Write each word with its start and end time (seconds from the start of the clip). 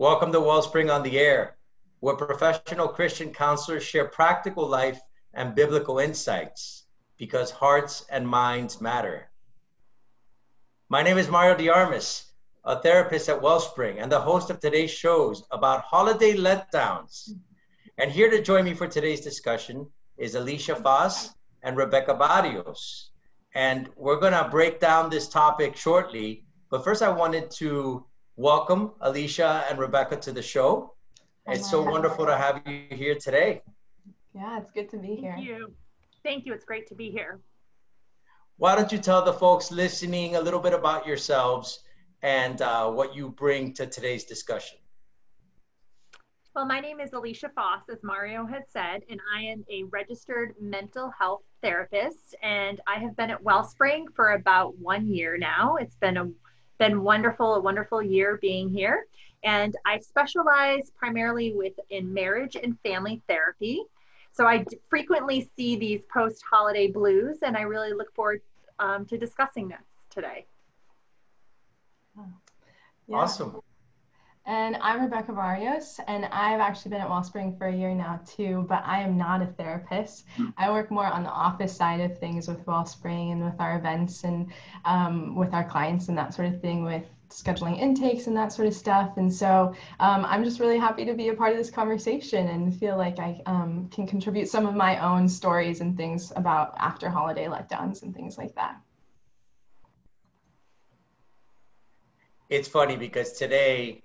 Welcome 0.00 0.30
to 0.30 0.40
Wellspring 0.40 0.90
on 0.90 1.02
the 1.02 1.18
Air, 1.18 1.56
where 1.98 2.14
professional 2.14 2.86
Christian 2.86 3.32
counselors 3.32 3.82
share 3.82 4.04
practical 4.04 4.64
life 4.64 5.00
and 5.34 5.56
biblical 5.56 5.98
insights 5.98 6.84
because 7.16 7.50
hearts 7.50 8.06
and 8.08 8.24
minds 8.24 8.80
matter. 8.80 9.28
My 10.88 11.02
name 11.02 11.18
is 11.18 11.26
Mario 11.26 11.56
Diarmas, 11.56 12.30
a 12.64 12.80
therapist 12.80 13.28
at 13.28 13.42
Wellspring 13.42 13.98
and 13.98 14.12
the 14.12 14.20
host 14.20 14.50
of 14.50 14.60
today's 14.60 14.92
shows 14.92 15.42
about 15.50 15.82
holiday 15.82 16.34
letdowns. 16.34 17.30
And 17.98 18.08
here 18.08 18.30
to 18.30 18.40
join 18.40 18.66
me 18.66 18.74
for 18.74 18.86
today's 18.86 19.22
discussion 19.22 19.84
is 20.16 20.36
Alicia 20.36 20.76
Foss 20.76 21.30
and 21.64 21.76
Rebecca 21.76 22.14
Barrios. 22.14 23.10
And 23.56 23.88
we're 23.96 24.20
going 24.20 24.32
to 24.32 24.48
break 24.48 24.78
down 24.78 25.10
this 25.10 25.28
topic 25.28 25.74
shortly. 25.74 26.44
But 26.70 26.84
first, 26.84 27.02
I 27.02 27.08
wanted 27.08 27.50
to 27.62 28.04
welcome 28.38 28.92
Alicia 29.00 29.64
and 29.68 29.80
Rebecca 29.80 30.16
to 30.16 30.30
the 30.30 30.40
show. 30.40 30.94
It's 31.48 31.68
so 31.68 31.82
wonderful 31.82 32.24
to 32.24 32.36
have 32.36 32.62
you 32.66 32.84
here 32.90 33.16
today. 33.16 33.62
Yeah, 34.32 34.60
it's 34.60 34.70
good 34.70 34.88
to 34.90 34.96
be 34.96 35.16
here. 35.16 35.32
Thank 35.34 35.46
you. 35.46 35.74
Thank 36.22 36.46
you. 36.46 36.52
It's 36.52 36.64
great 36.64 36.86
to 36.88 36.94
be 36.94 37.10
here. 37.10 37.40
Why 38.56 38.76
don't 38.76 38.92
you 38.92 38.98
tell 38.98 39.24
the 39.24 39.32
folks 39.32 39.72
listening 39.72 40.36
a 40.36 40.40
little 40.40 40.60
bit 40.60 40.72
about 40.72 41.04
yourselves 41.04 41.80
and 42.22 42.62
uh, 42.62 42.88
what 42.88 43.16
you 43.16 43.30
bring 43.30 43.74
to 43.74 43.86
today's 43.86 44.24
discussion? 44.24 44.78
Well, 46.54 46.66
my 46.66 46.78
name 46.78 47.00
is 47.00 47.12
Alicia 47.14 47.50
Foss, 47.56 47.82
as 47.90 48.04
Mario 48.04 48.46
had 48.46 48.62
said, 48.68 49.02
and 49.10 49.20
I 49.34 49.42
am 49.42 49.64
a 49.68 49.82
registered 49.84 50.54
mental 50.60 51.10
health 51.18 51.42
therapist. 51.60 52.36
And 52.42 52.80
I 52.86 53.00
have 53.00 53.16
been 53.16 53.30
at 53.30 53.42
Wellspring 53.42 54.06
for 54.14 54.32
about 54.32 54.78
one 54.78 55.08
year 55.08 55.38
now. 55.38 55.76
It's 55.76 55.96
been 55.96 56.16
a 56.16 56.30
been 56.78 57.02
wonderful, 57.02 57.54
a 57.54 57.60
wonderful 57.60 58.02
year 58.02 58.38
being 58.40 58.68
here. 58.68 59.06
And 59.44 59.76
I 59.84 59.98
specialize 59.98 60.90
primarily 60.96 61.52
with 61.52 61.74
in 61.90 62.12
marriage 62.12 62.56
and 62.56 62.78
family 62.80 63.22
therapy. 63.28 63.82
So 64.32 64.46
I 64.46 64.64
frequently 64.88 65.50
see 65.56 65.76
these 65.76 66.00
post-holiday 66.12 66.88
blues, 66.88 67.38
and 67.42 67.56
I 67.56 67.62
really 67.62 67.92
look 67.92 68.14
forward 68.14 68.40
um, 68.78 69.04
to 69.06 69.18
discussing 69.18 69.68
this 69.68 69.82
today. 70.10 70.46
Yeah. 72.16 73.16
Awesome. 73.16 73.60
And 74.48 74.78
I'm 74.80 75.02
Rebecca 75.02 75.34
Barrios, 75.34 76.00
and 76.08 76.24
I've 76.24 76.60
actually 76.60 76.92
been 76.92 77.02
at 77.02 77.10
Wellspring 77.10 77.54
for 77.58 77.66
a 77.66 77.76
year 77.76 77.94
now 77.94 78.18
too, 78.26 78.64
but 78.66 78.82
I 78.86 79.00
am 79.00 79.18
not 79.18 79.42
a 79.42 79.46
therapist. 79.46 80.24
I 80.56 80.70
work 80.70 80.90
more 80.90 81.04
on 81.04 81.22
the 81.22 81.28
office 81.28 81.76
side 81.76 82.00
of 82.00 82.18
things 82.18 82.48
with 82.48 82.66
Wellspring 82.66 83.32
and 83.32 83.44
with 83.44 83.60
our 83.60 83.76
events 83.76 84.24
and 84.24 84.50
um, 84.86 85.36
with 85.36 85.52
our 85.52 85.64
clients 85.64 86.08
and 86.08 86.16
that 86.16 86.32
sort 86.32 86.48
of 86.48 86.62
thing 86.62 86.82
with 86.82 87.04
scheduling 87.28 87.78
intakes 87.78 88.26
and 88.26 88.34
that 88.38 88.50
sort 88.50 88.66
of 88.66 88.72
stuff. 88.72 89.18
And 89.18 89.30
so 89.30 89.74
um, 90.00 90.24
I'm 90.24 90.42
just 90.42 90.60
really 90.60 90.78
happy 90.78 91.04
to 91.04 91.12
be 91.12 91.28
a 91.28 91.34
part 91.34 91.52
of 91.52 91.58
this 91.58 91.68
conversation 91.68 92.48
and 92.48 92.74
feel 92.74 92.96
like 92.96 93.18
I 93.18 93.42
um, 93.44 93.90
can 93.92 94.06
contribute 94.06 94.48
some 94.48 94.64
of 94.64 94.74
my 94.74 94.98
own 94.98 95.28
stories 95.28 95.82
and 95.82 95.94
things 95.94 96.32
about 96.36 96.74
after 96.78 97.10
holiday 97.10 97.48
letdowns 97.48 98.02
and 98.02 98.14
things 98.14 98.38
like 98.38 98.54
that. 98.54 98.80
It's 102.48 102.66
funny 102.66 102.96
because 102.96 103.32
today 103.32 104.00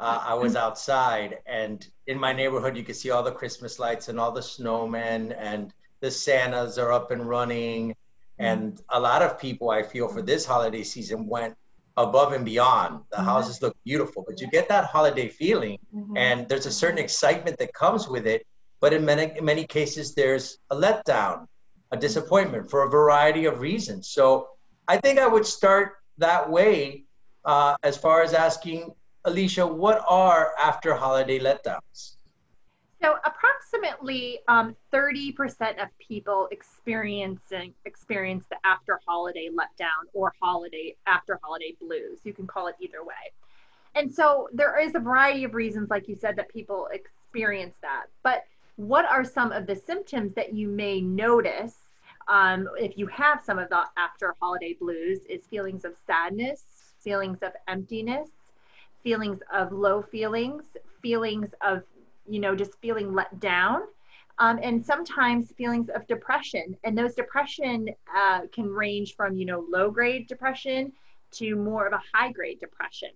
uh, 0.00 0.22
I 0.24 0.34
was 0.34 0.54
outside, 0.54 1.38
and 1.46 1.86
in 2.06 2.18
my 2.18 2.32
neighborhood, 2.32 2.76
you 2.76 2.84
could 2.84 2.94
see 2.94 3.10
all 3.10 3.22
the 3.22 3.32
Christmas 3.32 3.78
lights 3.78 4.08
and 4.08 4.20
all 4.20 4.30
the 4.30 4.40
snowmen, 4.40 5.34
and 5.36 5.74
the 6.00 6.10
Santas 6.10 6.78
are 6.78 6.92
up 6.92 7.10
and 7.10 7.28
running. 7.28 7.96
And 8.38 8.80
a 8.90 9.00
lot 9.00 9.22
of 9.22 9.40
people, 9.40 9.70
I 9.70 9.82
feel, 9.82 10.06
for 10.06 10.22
this 10.22 10.46
holiday 10.46 10.84
season 10.84 11.26
went 11.26 11.54
above 11.96 12.32
and 12.32 12.44
beyond. 12.44 13.00
The 13.10 13.16
mm-hmm. 13.16 13.26
houses 13.26 13.60
look 13.60 13.76
beautiful, 13.84 14.24
but 14.26 14.40
you 14.40 14.48
get 14.48 14.68
that 14.68 14.84
holiday 14.84 15.28
feeling, 15.28 15.78
mm-hmm. 15.92 16.16
and 16.16 16.48
there's 16.48 16.66
a 16.66 16.70
certain 16.70 16.98
excitement 16.98 17.58
that 17.58 17.74
comes 17.74 18.08
with 18.08 18.26
it. 18.26 18.46
But 18.80 18.92
in 18.92 19.04
many, 19.04 19.36
in 19.36 19.44
many 19.44 19.66
cases, 19.66 20.14
there's 20.14 20.58
a 20.70 20.76
letdown, 20.76 21.46
a 21.90 21.96
disappointment 21.96 22.70
for 22.70 22.84
a 22.84 22.88
variety 22.88 23.46
of 23.46 23.60
reasons. 23.60 24.10
So 24.10 24.50
I 24.86 24.98
think 24.98 25.18
I 25.18 25.26
would 25.26 25.44
start 25.44 25.94
that 26.18 26.48
way 26.48 27.04
uh, 27.44 27.74
as 27.82 27.96
far 27.96 28.22
as 28.22 28.32
asking 28.32 28.92
Alicia, 29.24 29.66
what 29.66 30.04
are 30.08 30.52
after 30.62 30.94
holiday 30.94 31.38
letdowns? 31.38 32.16
So 33.00 33.16
approximately 33.24 34.40
um, 34.48 34.74
30% 34.92 35.82
of 35.82 35.88
people 35.98 36.48
experiencing 36.50 37.74
experience 37.84 38.44
the 38.50 38.56
after 38.64 39.00
holiday 39.06 39.48
letdown 39.48 40.08
or 40.12 40.32
holiday 40.42 40.96
after 41.06 41.38
holiday 41.42 41.74
blues. 41.80 42.18
You 42.24 42.32
can 42.32 42.46
call 42.46 42.66
it 42.66 42.74
either 42.80 43.04
way. 43.04 43.14
And 43.94 44.12
so 44.12 44.48
there 44.52 44.78
is 44.78 44.94
a 44.94 45.00
variety 45.00 45.44
of 45.44 45.54
reasons, 45.54 45.90
like 45.90 46.08
you 46.08 46.16
said, 46.16 46.36
that 46.36 46.48
people 46.48 46.88
experience 46.92 47.74
that. 47.82 48.06
But 48.22 48.44
what 48.76 49.04
are 49.04 49.24
some 49.24 49.52
of 49.52 49.66
the 49.66 49.76
symptoms 49.76 50.34
that 50.34 50.54
you 50.54 50.68
may 50.68 51.00
notice 51.00 51.74
um, 52.26 52.68
if 52.78 52.98
you 52.98 53.06
have 53.08 53.42
some 53.44 53.58
of 53.58 53.68
the 53.70 53.84
after 53.96 54.34
holiday 54.40 54.76
blues? 54.78 55.20
Is 55.28 55.46
feelings 55.46 55.84
of 55.84 55.94
sadness, 56.06 56.64
feelings 57.00 57.38
of 57.42 57.52
emptiness, 57.68 58.28
feelings 59.02 59.40
of 59.52 59.72
low 59.72 60.02
feelings, 60.02 60.64
feelings 61.02 61.50
of, 61.60 61.82
you 62.28 62.40
know, 62.40 62.54
just 62.54 62.78
feeling 62.80 63.14
let 63.14 63.38
down. 63.40 63.82
Um, 64.40 64.60
and 64.62 64.84
sometimes 64.84 65.52
feelings 65.52 65.88
of 65.88 66.06
depression. 66.06 66.76
And 66.84 66.96
those 66.96 67.14
depression 67.14 67.88
uh, 68.16 68.42
can 68.52 68.66
range 68.66 69.16
from, 69.16 69.36
you 69.36 69.46
know, 69.46 69.64
low 69.68 69.90
grade 69.90 70.28
depression 70.28 70.92
to 71.32 71.56
more 71.56 71.86
of 71.86 71.92
a 71.92 72.00
high 72.14 72.30
grade 72.30 72.60
depression. 72.60 73.10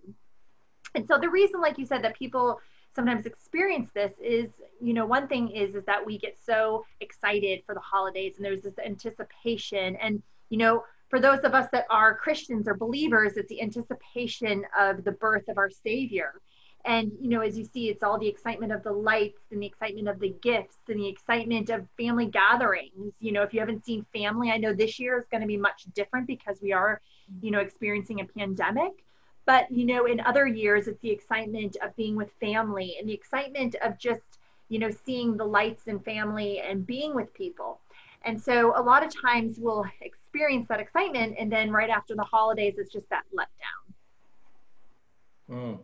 And 0.95 1.07
so 1.07 1.17
the 1.17 1.29
reason, 1.29 1.61
like 1.61 1.77
you 1.77 1.85
said, 1.85 2.03
that 2.03 2.17
people 2.17 2.59
sometimes 2.95 3.25
experience 3.25 3.89
this 3.93 4.13
is, 4.21 4.49
you 4.81 4.93
know, 4.93 5.05
one 5.05 5.27
thing 5.27 5.49
is 5.49 5.75
is 5.75 5.83
that 5.85 6.05
we 6.05 6.17
get 6.17 6.37
so 6.43 6.85
excited 6.99 7.63
for 7.65 7.73
the 7.73 7.81
holidays 7.81 8.35
and 8.37 8.45
there's 8.45 8.61
this 8.61 8.77
anticipation 8.85 9.95
and, 9.95 10.21
you 10.49 10.57
know, 10.57 10.83
for 11.13 11.19
those 11.19 11.41
of 11.41 11.53
us 11.53 11.67
that 11.71 11.85
are 11.91 12.15
Christians 12.15 12.67
or 12.67 12.73
believers, 12.73 13.33
it's 13.37 13.47
the 13.47 13.61
anticipation 13.61 14.65
of 14.75 15.03
the 15.03 15.11
birth 15.11 15.47
of 15.47 15.59
our 15.59 15.69
Savior. 15.69 16.41
And, 16.85 17.11
you 17.21 17.29
know, 17.29 17.41
as 17.41 17.55
you 17.55 17.65
see, 17.65 17.89
it's 17.89 18.01
all 18.01 18.17
the 18.17 18.27
excitement 18.27 18.71
of 18.71 18.81
the 18.81 18.93
lights 18.93 19.43
and 19.51 19.61
the 19.61 19.67
excitement 19.67 20.07
of 20.07 20.19
the 20.19 20.33
gifts 20.41 20.77
and 20.87 20.97
the 20.99 21.07
excitement 21.07 21.69
of 21.69 21.85
family 21.99 22.25
gatherings. 22.25 23.13
You 23.19 23.31
know, 23.31 23.43
if 23.43 23.53
you 23.53 23.59
haven't 23.59 23.85
seen 23.85 24.07
family, 24.11 24.49
I 24.49 24.57
know 24.57 24.73
this 24.73 24.99
year 24.99 25.19
is 25.19 25.27
going 25.29 25.41
to 25.41 25.47
be 25.47 25.55
much 25.55 25.83
different 25.93 26.25
because 26.25 26.57
we 26.63 26.73
are, 26.73 26.99
you 27.43 27.51
know, 27.51 27.59
experiencing 27.59 28.21
a 28.21 28.25
pandemic. 28.25 29.05
But, 29.45 29.71
you 29.71 29.85
know, 29.85 30.05
in 30.05 30.19
other 30.19 30.47
years, 30.47 30.87
it's 30.87 31.01
the 31.01 31.11
excitement 31.11 31.77
of 31.83 31.95
being 31.95 32.15
with 32.15 32.31
family 32.39 32.95
and 32.99 33.07
the 33.07 33.13
excitement 33.13 33.75
of 33.83 33.99
just, 33.99 34.39
you 34.67 34.79
know, 34.79 34.89
seeing 34.89 35.37
the 35.37 35.45
lights 35.45 35.83
and 35.85 36.03
family 36.03 36.59
and 36.59 36.87
being 36.87 37.13
with 37.13 37.31
people. 37.35 37.81
And 38.25 38.41
so 38.41 38.73
a 38.75 38.81
lot 38.81 39.05
of 39.05 39.13
times 39.21 39.59
we'll 39.59 39.85
experience 40.33 40.67
that 40.67 40.79
excitement, 40.79 41.35
and 41.37 41.51
then 41.51 41.69
right 41.71 41.89
after 41.89 42.15
the 42.15 42.23
holidays, 42.23 42.73
it's 42.77 42.91
just 42.91 43.07
that 43.09 43.23
letdown. 43.37 43.93
Mm. 45.55 45.79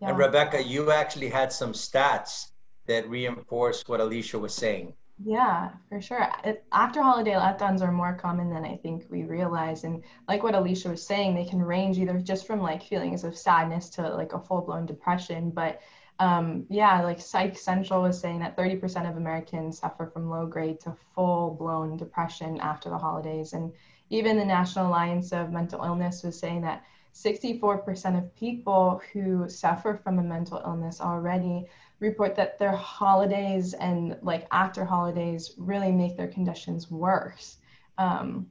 Yeah. 0.00 0.08
And 0.08 0.18
Rebecca, 0.18 0.62
you 0.62 0.90
actually 0.90 1.28
had 1.28 1.52
some 1.52 1.72
stats 1.72 2.50
that 2.86 3.08
reinforce 3.08 3.84
what 3.86 4.00
Alicia 4.00 4.38
was 4.38 4.54
saying. 4.54 4.94
Yeah, 5.22 5.68
for 5.88 6.00
sure. 6.00 6.26
It, 6.44 6.64
after 6.72 7.02
holiday 7.02 7.32
letdowns 7.32 7.82
are 7.82 7.92
more 7.92 8.14
common 8.14 8.50
than 8.50 8.64
I 8.64 8.76
think 8.76 9.04
we 9.10 9.22
realize. 9.24 9.84
And 9.84 10.02
like 10.26 10.42
what 10.42 10.54
Alicia 10.54 10.88
was 10.88 11.06
saying, 11.06 11.34
they 11.34 11.44
can 11.44 11.62
range 11.62 11.98
either 11.98 12.18
just 12.18 12.46
from 12.46 12.60
like 12.60 12.82
feelings 12.82 13.22
of 13.22 13.36
sadness 13.36 13.90
to 13.90 14.08
like 14.08 14.32
a 14.32 14.40
full 14.40 14.62
blown 14.62 14.86
depression. 14.86 15.50
But 15.50 15.80
um, 16.20 16.66
yeah, 16.68 17.02
like 17.02 17.18
Psych 17.18 17.56
Central 17.56 18.02
was 18.02 18.20
saying 18.20 18.40
that 18.40 18.54
30% 18.54 19.08
of 19.08 19.16
Americans 19.16 19.78
suffer 19.78 20.06
from 20.06 20.28
low 20.28 20.46
grade 20.46 20.78
to 20.80 20.94
full 21.14 21.54
blown 21.54 21.96
depression 21.96 22.60
after 22.60 22.90
the 22.90 22.98
holidays. 22.98 23.54
And 23.54 23.72
even 24.10 24.36
the 24.36 24.44
National 24.44 24.88
Alliance 24.88 25.32
of 25.32 25.50
Mental 25.50 25.82
Illness 25.82 26.22
was 26.22 26.38
saying 26.38 26.60
that 26.60 26.84
64% 27.14 28.18
of 28.18 28.36
people 28.36 29.00
who 29.12 29.48
suffer 29.48 29.98
from 30.04 30.18
a 30.18 30.22
mental 30.22 30.60
illness 30.64 31.00
already 31.00 31.64
report 32.00 32.36
that 32.36 32.58
their 32.58 32.76
holidays 32.76 33.72
and 33.72 34.16
like 34.20 34.46
after 34.50 34.84
holidays 34.84 35.54
really 35.56 35.90
make 35.90 36.18
their 36.18 36.28
conditions 36.28 36.90
worse. 36.90 37.56
Um, 37.96 38.46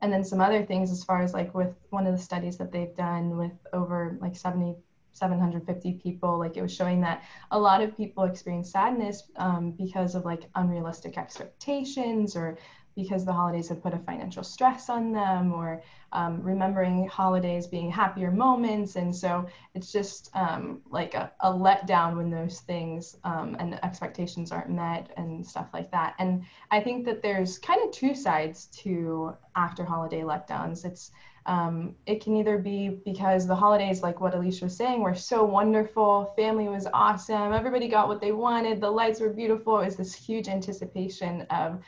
and 0.00 0.12
then 0.12 0.24
some 0.24 0.40
other 0.40 0.64
things 0.64 0.92
as 0.92 1.02
far 1.02 1.22
as 1.22 1.34
like 1.34 1.54
with 1.54 1.74
one 1.90 2.06
of 2.06 2.16
the 2.16 2.22
studies 2.22 2.56
that 2.58 2.70
they've 2.70 2.94
done 2.94 3.36
with 3.36 3.52
over 3.72 4.16
like 4.20 4.36
70 4.36 4.76
750 5.12 5.92
people 6.02 6.38
like 6.38 6.56
it 6.56 6.62
was 6.62 6.74
showing 6.74 7.00
that 7.00 7.22
a 7.50 7.58
lot 7.58 7.82
of 7.82 7.96
people 7.96 8.24
experience 8.24 8.70
sadness 8.70 9.24
um, 9.36 9.72
because 9.72 10.14
of 10.14 10.24
like 10.24 10.48
unrealistic 10.54 11.18
expectations 11.18 12.36
or 12.36 12.58
because 12.96 13.24
the 13.24 13.32
holidays 13.32 13.68
have 13.68 13.82
put 13.82 13.94
a 13.94 13.98
financial 13.98 14.42
stress 14.42 14.88
on 14.88 15.12
them 15.12 15.52
or 15.52 15.82
um, 16.12 16.42
remembering 16.42 17.06
holidays 17.06 17.66
being 17.66 17.90
happier 17.90 18.30
moments. 18.30 18.96
And 18.96 19.14
so 19.14 19.46
it's 19.74 19.92
just 19.92 20.30
um, 20.34 20.80
like 20.90 21.14
a, 21.14 21.32
a 21.40 21.52
letdown 21.52 22.16
when 22.16 22.30
those 22.30 22.60
things 22.60 23.16
um, 23.24 23.56
and 23.58 23.82
expectations 23.84 24.50
aren't 24.50 24.70
met 24.70 25.10
and 25.16 25.46
stuff 25.46 25.68
like 25.72 25.90
that. 25.92 26.14
And 26.18 26.44
i 26.70 26.80
think 26.80 27.04
that 27.06 27.22
there's 27.22 27.58
kind 27.58 27.80
of 27.84 27.92
two 27.92 28.14
sides 28.14 28.66
to 28.82 29.34
after 29.56 29.84
holiday 29.84 30.20
letdowns. 30.20 30.84
It's 30.84 31.12
Um, 31.46 31.94
it 32.06 32.22
can 32.22 32.36
either 32.36 32.58
be 32.58 33.00
because 33.04 33.46
the 33.46 33.56
holidays, 33.56 34.02
like 34.02 34.20
what 34.20 34.34
Alicia 34.34 34.66
was 34.66 34.76
saying, 34.76 35.00
were 35.00 35.14
so 35.14 35.44
wonderful. 35.44 36.32
Family 36.36 36.68
was 36.68 36.86
awesome. 36.92 37.52
Everybody 37.52 37.88
got 37.88 38.08
what 38.08 38.20
they 38.20 38.32
wanted. 38.32 38.80
The 38.80 38.90
lights 38.90 39.20
were 39.20 39.30
beautiful. 39.30 39.80
It 39.80 39.86
was 39.86 39.96
this 39.96 40.14
huge 40.14 40.48
anticipation 40.48 41.42
of, 41.50 41.82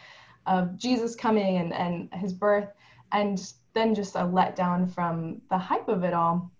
of 0.46 0.76
Jesus 0.78 1.14
coming 1.14 1.58
and, 1.58 1.72
and 1.72 2.12
his 2.14 2.32
birth. 2.32 2.69
And 3.12 3.38
then 3.75 3.94
just 3.94 4.16
a 4.16 4.20
letdown 4.20 4.90
from 4.93 5.43
the 5.50 5.58
hype 5.58 5.88
of 5.88 6.02
it 6.02 6.14
all. 6.14 6.50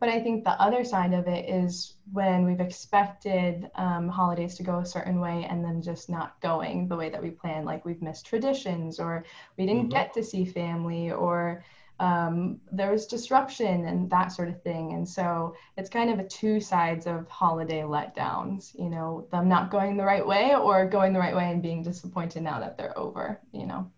But 0.00 0.08
I 0.08 0.20
think 0.20 0.44
the 0.44 0.60
other 0.62 0.84
side 0.84 1.12
of 1.12 1.26
it 1.26 1.48
is 1.48 1.94
when 2.12 2.44
we've 2.44 2.60
expected 2.60 3.68
um, 3.74 4.08
holidays 4.08 4.54
to 4.56 4.62
go 4.62 4.78
a 4.78 4.86
certain 4.86 5.18
way 5.18 5.46
and 5.50 5.64
then 5.64 5.82
just 5.82 6.08
not 6.08 6.40
going 6.40 6.86
the 6.86 6.96
way 6.96 7.10
that 7.10 7.22
we 7.22 7.30
planned, 7.30 7.66
like 7.66 7.84
we've 7.84 8.00
missed 8.00 8.26
traditions 8.26 9.00
or 9.00 9.24
we 9.56 9.66
didn't 9.66 9.82
mm-hmm. 9.82 9.90
get 9.90 10.12
to 10.14 10.22
see 10.22 10.44
family 10.44 11.10
or 11.10 11.64
um, 12.00 12.60
there 12.70 12.92
was 12.92 13.06
disruption 13.06 13.86
and 13.86 14.08
that 14.10 14.28
sort 14.28 14.48
of 14.48 14.62
thing. 14.62 14.92
And 14.92 15.08
so 15.08 15.54
it's 15.76 15.90
kind 15.90 16.10
of 16.10 16.18
a 16.18 16.28
two 16.28 16.60
sides 16.60 17.06
of 17.06 17.28
holiday 17.28 17.82
letdowns, 17.82 18.78
you 18.78 18.88
know, 18.88 19.26
them 19.32 19.48
not 19.48 19.70
going 19.70 19.96
the 19.96 20.04
right 20.04 20.26
way 20.26 20.54
or 20.54 20.86
going 20.86 21.12
the 21.12 21.18
right 21.18 21.34
way 21.34 21.50
and 21.50 21.62
being 21.62 21.82
disappointed 21.82 22.42
now 22.42 22.60
that 22.60 22.78
they're 22.78 22.96
over, 22.96 23.40
you 23.52 23.66
know. 23.66 23.90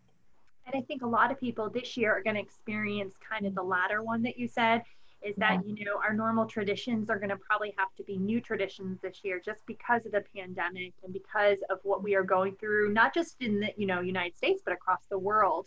And 0.67 0.81
I 0.81 0.85
think 0.87 1.03
a 1.03 1.07
lot 1.07 1.31
of 1.31 1.39
people 1.39 1.69
this 1.69 1.97
year 1.97 2.13
are 2.13 2.23
going 2.23 2.37
to 2.37 2.43
experience 2.43 3.15
kind 3.29 3.45
of 3.45 3.55
the 3.55 3.63
latter 3.63 4.03
one 4.03 4.23
that 4.23 4.39
you 4.39 4.49
said 4.49 4.83
is 5.23 5.37
that 5.37 5.61
you 5.67 5.85
know 5.85 5.99
our 6.03 6.15
normal 6.15 6.47
traditions 6.47 7.11
are 7.11 7.19
going 7.19 7.31
to 7.31 7.37
probably 7.37 7.75
have 7.77 7.95
to 7.97 8.03
be 8.05 8.17
new 8.17 8.41
traditions 8.41 8.99
this 9.03 9.21
year 9.23 9.41
just 9.45 9.67
because 9.67 10.07
of 10.07 10.13
the 10.13 10.25
pandemic 10.35 10.95
and 11.05 11.13
because 11.13 11.59
of 11.69 11.79
what 11.83 12.03
we 12.03 12.15
are 12.15 12.23
going 12.23 12.55
through 12.57 12.91
not 12.93 13.13
just 13.13 13.37
in 13.41 13.61
the 13.61 13.71
you 13.77 13.87
know 13.87 14.01
united 14.01 14.37
states 14.37 14.63
but 14.65 14.73
across 14.73 15.01
the 15.11 15.19
world 15.19 15.67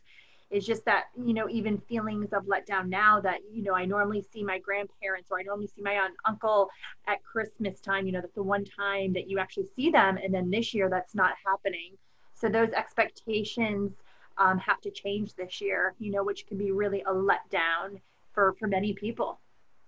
is 0.54 0.66
just 0.66 0.86
that 0.86 1.06
you 1.18 1.34
know 1.34 1.50
even 1.50 1.78
feelings 1.90 2.32
of 2.32 2.44
letdown 2.46 2.88
now 2.88 3.20
that 3.20 3.40
you 3.52 3.64
know 3.64 3.74
i 3.76 3.86
normally 3.86 4.22
see 4.32 4.44
my 4.44 4.60
grandparents 4.60 5.30
or 5.32 5.40
i 5.40 5.44
normally 5.44 5.68
see 5.68 5.82
my 5.82 5.94
aunt 5.94 6.14
uncle 6.26 6.70
at 7.08 7.24
christmas 7.24 7.80
time 7.80 8.06
you 8.06 8.12
know 8.12 8.22
that's 8.22 8.36
the 8.36 8.44
one 8.44 8.64
time 8.64 9.14
that 9.14 9.30
you 9.30 9.40
actually 9.40 9.68
see 9.76 9.90
them 9.90 10.18
and 10.18 10.34
then 10.34 10.50
this 10.50 10.74
year 10.74 10.90
that's 10.90 11.16
not 11.16 11.34
happening 11.46 11.98
so 12.36 12.50
those 12.50 12.70
expectations 12.72 13.92
um, 14.38 14.58
have 14.58 14.82
to 14.82 14.92
change 14.92 15.34
this 15.36 15.62
year 15.62 15.96
you 16.00 16.12
know 16.12 16.24
which 16.24 16.46
can 16.48 16.58
be 16.58 16.72
really 16.72 17.02
a 17.02 17.14
letdown 17.14 18.00
for 18.34 18.54
for 18.60 18.68
many 18.68 18.94
people 18.94 19.40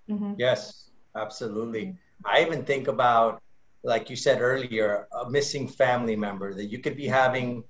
Mm-hmm. 0.10 0.34
Yes, 0.38 0.90
absolutely. 1.16 1.96
I 2.26 2.42
even 2.44 2.64
think 2.64 2.88
about, 2.88 3.42
like 3.84 4.10
you 4.10 4.16
said 4.16 4.42
earlier, 4.42 5.08
a 5.12 5.30
missing 5.30 5.68
family 5.68 6.16
member 6.16 6.54
that 6.54 6.66
you 6.66 6.80
could 6.80 6.96
be 6.96 7.08
having 7.08 7.64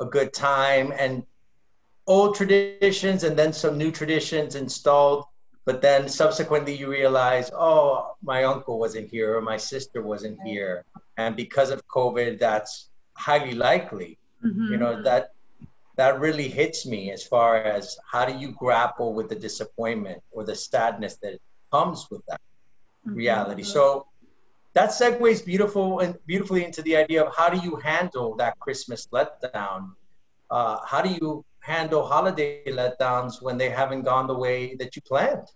a 0.00 0.04
good 0.04 0.32
time 0.32 0.92
and 0.98 1.22
old 2.06 2.34
traditions 2.34 3.24
and 3.24 3.36
then 3.36 3.52
some 3.52 3.76
new 3.76 3.90
traditions 3.90 4.54
installed. 4.54 5.24
But 5.64 5.82
then 5.82 6.08
subsequently 6.08 6.76
you 6.76 6.88
realize, 6.88 7.50
oh, 7.52 8.14
my 8.22 8.44
uncle 8.44 8.78
wasn't 8.78 9.10
here 9.10 9.36
or 9.36 9.42
my 9.42 9.56
sister 9.56 10.00
wasn't 10.00 10.38
here. 10.44 10.84
And 11.16 11.34
because 11.34 11.70
of 11.70 11.86
COVID, 11.88 12.38
that's 12.38 12.90
highly 13.14 13.54
likely. 13.54 14.18
Mm-hmm. 14.44 14.72
You 14.72 14.76
know, 14.76 15.02
that 15.02 15.32
that 15.96 16.20
really 16.20 16.46
hits 16.46 16.86
me 16.86 17.10
as 17.10 17.24
far 17.24 17.56
as 17.56 17.98
how 18.10 18.26
do 18.26 18.36
you 18.36 18.52
grapple 18.52 19.14
with 19.14 19.28
the 19.28 19.34
disappointment 19.34 20.22
or 20.30 20.44
the 20.44 20.54
sadness 20.54 21.16
that 21.16 21.40
comes 21.72 22.06
with 22.10 22.20
that 22.28 22.40
mm-hmm. 23.06 23.16
reality. 23.16 23.62
So 23.62 24.06
that 24.74 24.90
segues 24.90 25.44
beautiful 25.44 26.00
and 26.00 26.14
beautifully 26.26 26.64
into 26.64 26.82
the 26.82 26.96
idea 26.96 27.24
of 27.24 27.34
how 27.34 27.48
do 27.48 27.58
you 27.58 27.76
handle 27.76 28.36
that 28.36 28.60
Christmas 28.60 29.08
letdown? 29.10 29.92
Uh, 30.50 30.78
how 30.84 31.00
do 31.00 31.08
you 31.08 31.44
handle 31.66 32.06
holiday 32.06 32.62
letdowns 32.68 33.42
when 33.42 33.58
they 33.58 33.70
haven't 33.70 34.02
gone 34.02 34.26
the 34.28 34.38
way 34.38 34.76
that 34.76 34.94
you 34.96 35.02
planned? 35.02 35.48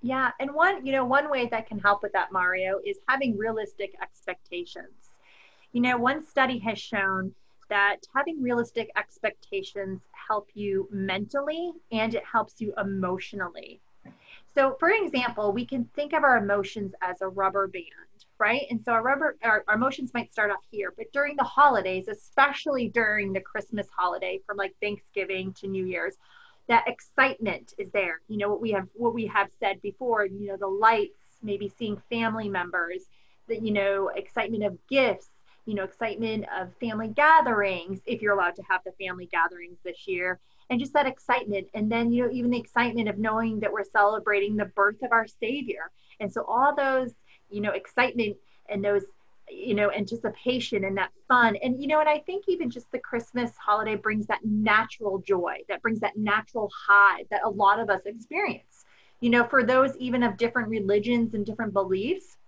Yeah, 0.00 0.30
and 0.40 0.54
one, 0.54 0.84
you 0.86 0.92
know, 0.92 1.04
one 1.04 1.30
way 1.30 1.46
that 1.48 1.66
can 1.66 1.78
help 1.78 2.02
with 2.02 2.12
that, 2.12 2.32
Mario, 2.32 2.80
is 2.84 2.98
having 3.08 3.36
realistic 3.36 3.94
expectations. 4.02 5.10
You 5.72 5.80
know, 5.82 5.96
one 5.96 6.24
study 6.24 6.58
has 6.60 6.78
shown 6.78 7.34
that 7.70 7.98
having 8.14 8.42
realistic 8.42 8.90
expectations 8.96 10.00
help 10.28 10.48
you 10.54 10.88
mentally 10.90 11.72
and 11.90 12.14
it 12.14 12.24
helps 12.30 12.60
you 12.60 12.74
emotionally. 12.78 13.80
So, 14.54 14.76
for 14.78 14.90
example, 14.90 15.52
we 15.52 15.64
can 15.64 15.86
think 15.94 16.12
of 16.12 16.24
our 16.24 16.36
emotions 16.36 16.94
as 17.00 17.22
a 17.22 17.28
rubber 17.28 17.68
band, 17.68 17.84
right? 18.38 18.66
And 18.70 18.84
so 18.84 18.92
our 18.92 19.02
rubber, 19.02 19.36
our, 19.42 19.64
our, 19.66 19.74
emotions 19.74 20.12
might 20.12 20.30
start 20.30 20.50
off 20.50 20.64
here, 20.70 20.92
but 20.96 21.10
during 21.12 21.36
the 21.36 21.44
holidays, 21.44 22.08
especially 22.08 22.88
during 22.88 23.32
the 23.32 23.40
Christmas 23.40 23.88
holiday, 23.96 24.40
from 24.46 24.58
like 24.58 24.74
Thanksgiving 24.80 25.54
to 25.54 25.66
New 25.66 25.86
Year's, 25.86 26.16
that 26.68 26.86
excitement 26.86 27.74
is 27.78 27.90
there. 27.92 28.20
You 28.28 28.38
know 28.38 28.50
what 28.50 28.60
we 28.60 28.70
have, 28.72 28.88
what 28.94 29.14
we 29.14 29.26
have 29.26 29.48
said 29.58 29.80
before. 29.80 30.26
You 30.26 30.48
know 30.48 30.56
the 30.56 30.66
lights, 30.66 31.18
maybe 31.42 31.68
seeing 31.68 32.00
family 32.10 32.48
members, 32.48 33.08
that 33.48 33.62
you 33.62 33.72
know 33.72 34.08
excitement 34.08 34.64
of 34.64 34.78
gifts, 34.86 35.30
you 35.66 35.74
know 35.74 35.84
excitement 35.84 36.44
of 36.58 36.70
family 36.80 37.08
gatherings, 37.08 38.00
if 38.06 38.20
you're 38.20 38.34
allowed 38.34 38.56
to 38.56 38.62
have 38.68 38.82
the 38.84 38.92
family 39.04 39.26
gatherings 39.26 39.78
this 39.84 40.06
year. 40.06 40.40
And 40.70 40.80
just 40.80 40.94
that 40.94 41.06
excitement 41.06 41.68
and 41.74 41.90
then 41.92 42.12
you 42.12 42.24
know 42.24 42.32
even 42.32 42.50
the 42.50 42.58
excitement 42.58 43.08
of 43.08 43.18
knowing 43.18 43.60
that 43.60 43.72
we're 43.72 43.84
celebrating 43.84 44.56
the 44.56 44.64
birth 44.64 45.02
of 45.02 45.12
our 45.12 45.26
savior. 45.26 45.90
And 46.20 46.32
so 46.32 46.44
all 46.44 46.74
those 46.74 47.12
you 47.50 47.60
know 47.60 47.72
excitement 47.72 48.36
and 48.68 48.82
those 48.82 49.02
you 49.50 49.74
know 49.74 49.90
anticipation 49.90 50.84
and 50.84 50.96
that 50.96 51.10
fun. 51.28 51.56
And 51.56 51.80
you 51.80 51.88
know 51.88 52.00
and 52.00 52.08
i 52.08 52.18
think 52.20 52.44
even 52.48 52.70
just 52.70 52.90
the 52.90 52.98
christmas 52.98 53.52
holiday 53.58 53.96
brings 53.96 54.26
that 54.26 54.44
natural 54.44 55.18
joy 55.18 55.58
that 55.68 55.82
brings 55.82 56.00
that 56.00 56.16
natural 56.16 56.70
high 56.88 57.24
that 57.30 57.42
a 57.44 57.50
lot 57.50 57.78
of 57.78 57.90
us 57.90 58.00
experience. 58.06 58.84
You 59.20 59.30
know 59.30 59.44
for 59.44 59.62
those 59.62 59.96
even 59.98 60.22
of 60.22 60.36
different 60.36 60.68
religions 60.68 61.34
and 61.34 61.44
different 61.44 61.72
beliefs 61.72 62.38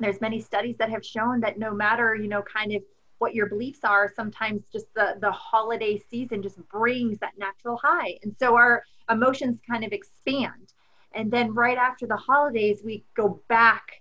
there's 0.00 0.20
many 0.20 0.40
studies 0.40 0.76
that 0.78 0.90
have 0.90 1.04
shown 1.04 1.40
that 1.40 1.58
no 1.58 1.72
matter 1.72 2.14
you 2.14 2.28
know 2.28 2.42
kind 2.42 2.72
of 2.72 2.82
what 3.20 3.34
your 3.34 3.46
beliefs 3.46 3.80
are 3.84 4.10
sometimes 4.16 4.62
just 4.72 4.86
the 4.94 5.14
the 5.20 5.30
holiday 5.30 6.02
season 6.10 6.42
just 6.42 6.58
brings 6.68 7.18
that 7.18 7.36
natural 7.38 7.76
high. 7.76 8.18
And 8.22 8.34
so 8.38 8.56
our 8.56 8.82
emotions 9.10 9.58
kind 9.68 9.84
of 9.84 9.92
expand. 9.92 10.72
And 11.12 11.30
then 11.30 11.52
right 11.52 11.76
after 11.76 12.06
the 12.06 12.16
holidays 12.16 12.80
we 12.84 13.04
go 13.14 13.42
back 13.48 14.00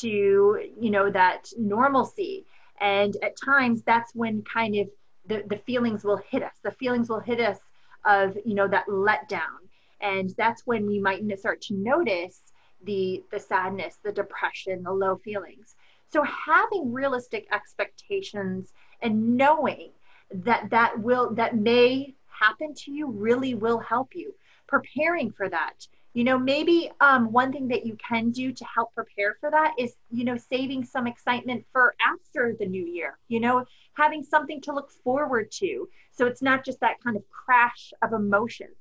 to 0.00 0.70
you 0.80 0.90
know 0.90 1.10
that 1.10 1.48
normalcy. 1.58 2.46
And 2.80 3.16
at 3.22 3.36
times 3.36 3.82
that's 3.82 4.14
when 4.14 4.42
kind 4.42 4.76
of 4.76 4.88
the, 5.26 5.42
the 5.48 5.58
feelings 5.58 6.04
will 6.04 6.20
hit 6.30 6.42
us. 6.42 6.54
The 6.62 6.70
feelings 6.70 7.08
will 7.08 7.20
hit 7.20 7.40
us 7.40 7.58
of 8.04 8.38
you 8.44 8.54
know 8.54 8.68
that 8.68 8.86
letdown. 8.86 9.58
And 10.00 10.30
that's 10.38 10.64
when 10.64 10.86
we 10.86 11.00
might 11.00 11.22
start 11.38 11.60
to 11.62 11.74
notice 11.74 12.40
the 12.84 13.22
the 13.30 13.40
sadness 13.40 13.98
the 14.02 14.12
depression 14.12 14.82
the 14.82 14.92
low 14.92 15.16
feelings 15.16 15.74
so 16.08 16.22
having 16.24 16.92
realistic 16.92 17.46
expectations 17.52 18.72
and 19.00 19.36
knowing 19.36 19.90
that 20.32 20.70
that 20.70 20.98
will 20.98 21.34
that 21.34 21.56
may 21.56 22.14
happen 22.28 22.74
to 22.74 22.90
you 22.90 23.06
really 23.06 23.54
will 23.54 23.78
help 23.78 24.14
you. 24.14 24.34
Preparing 24.66 25.30
for 25.30 25.48
that. 25.48 25.86
You 26.12 26.24
know, 26.24 26.38
maybe 26.38 26.90
um, 27.00 27.30
one 27.30 27.52
thing 27.52 27.68
that 27.68 27.86
you 27.86 27.96
can 27.96 28.30
do 28.30 28.52
to 28.52 28.64
help 28.64 28.92
prepare 28.94 29.36
for 29.38 29.50
that 29.50 29.74
is, 29.78 29.94
you 30.10 30.24
know, 30.24 30.36
saving 30.36 30.84
some 30.84 31.06
excitement 31.06 31.64
for 31.72 31.94
after 32.04 32.56
the 32.58 32.66
new 32.66 32.84
year, 32.84 33.16
you 33.28 33.38
know, 33.38 33.64
having 33.92 34.24
something 34.24 34.60
to 34.62 34.72
look 34.72 34.90
forward 35.04 35.52
to. 35.52 35.88
So 36.10 36.26
it's 36.26 36.42
not 36.42 36.64
just 36.64 36.80
that 36.80 37.00
kind 37.02 37.16
of 37.16 37.22
crash 37.30 37.92
of 38.02 38.12
emotions, 38.12 38.74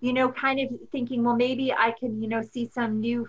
you 0.00 0.12
know, 0.12 0.30
kind 0.30 0.60
of 0.60 0.68
thinking, 0.90 1.24
well, 1.24 1.36
maybe 1.36 1.72
I 1.72 1.92
can, 1.98 2.22
you 2.22 2.28
know, 2.28 2.42
see 2.42 2.66
some 2.72 3.00
new, 3.00 3.28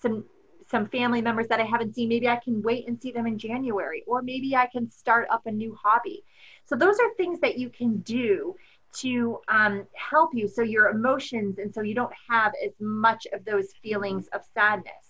some 0.00 0.24
some 0.70 0.86
family 0.86 1.20
members 1.20 1.48
that 1.48 1.58
I 1.58 1.64
haven't 1.64 1.96
seen. 1.96 2.08
Maybe 2.08 2.28
I 2.28 2.36
can 2.36 2.62
wait 2.62 2.86
and 2.86 3.00
see 3.00 3.10
them 3.10 3.26
in 3.26 3.38
January, 3.38 4.04
or 4.06 4.22
maybe 4.22 4.54
I 4.54 4.66
can 4.66 4.88
start 4.90 5.26
up 5.28 5.46
a 5.46 5.50
new 5.50 5.76
hobby. 5.82 6.22
So, 6.64 6.76
those 6.76 6.98
are 7.00 7.12
things 7.16 7.40
that 7.40 7.58
you 7.58 7.70
can 7.70 7.98
do 7.98 8.54
to 8.92 9.38
um, 9.48 9.86
help 9.94 10.30
you 10.34 10.48
so 10.48 10.62
your 10.62 10.88
emotions 10.88 11.58
and 11.58 11.72
so 11.72 11.80
you 11.80 11.94
don't 11.94 12.12
have 12.28 12.52
as 12.64 12.72
much 12.80 13.26
of 13.32 13.44
those 13.44 13.68
feelings 13.82 14.28
of 14.32 14.42
sadness 14.52 15.09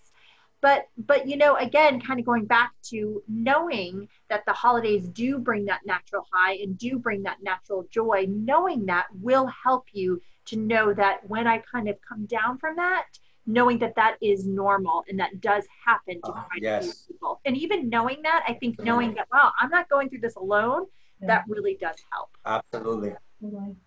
but 0.61 0.89
but 0.97 1.27
you 1.27 1.37
know 1.37 1.57
again 1.57 2.01
kind 2.01 2.21
of 2.21 2.27
going 2.27 2.45
back 2.45 2.73
to 2.83 3.23
knowing 3.29 4.09
that 4.29 4.43
the 4.47 4.53
holidays 4.53 5.07
do 5.09 5.39
bring 5.39 5.65
that 5.65 5.81
natural 5.85 6.27
high 6.33 6.55
and 6.55 6.79
do 6.79 6.99
bring 6.99 7.23
that 7.23 7.39
natural 7.43 7.87
joy 7.91 8.27
knowing 8.29 8.87
that 8.87 9.07
will 9.21 9.47
help 9.47 9.87
you 9.93 10.21
to 10.45 10.57
know 10.57 10.93
that 10.93 11.21
when 11.29 11.47
i 11.47 11.59
kind 11.59 11.89
of 11.89 11.97
come 12.09 12.27
down 12.27 12.59
from 12.59 12.77
that 12.77 13.07
knowing 13.47 13.79
that 13.79 13.95
that 13.97 14.17
is 14.21 14.47
normal 14.47 15.05
and 15.09 15.19
that 15.19 15.41
does 15.41 15.65
happen 15.85 16.21
to 16.23 16.31
uh, 16.31 16.45
yes. 16.61 17.05
people. 17.07 17.41
And 17.45 17.57
even 17.57 17.89
knowing 17.89 18.23
that, 18.23 18.45
I 18.47 18.55
think 18.55 18.81
knowing 18.81 19.15
that, 19.15 19.27
wow, 19.33 19.53
I'm 19.59 19.71
not 19.71 19.89
going 19.89 20.09
through 20.09 20.21
this 20.21 20.37
alone, 20.37 20.87
yeah. 21.21 21.27
that 21.29 21.45
really 21.49 21.77
does 21.81 21.97
help. 22.13 22.31
Absolutely. 22.47 23.15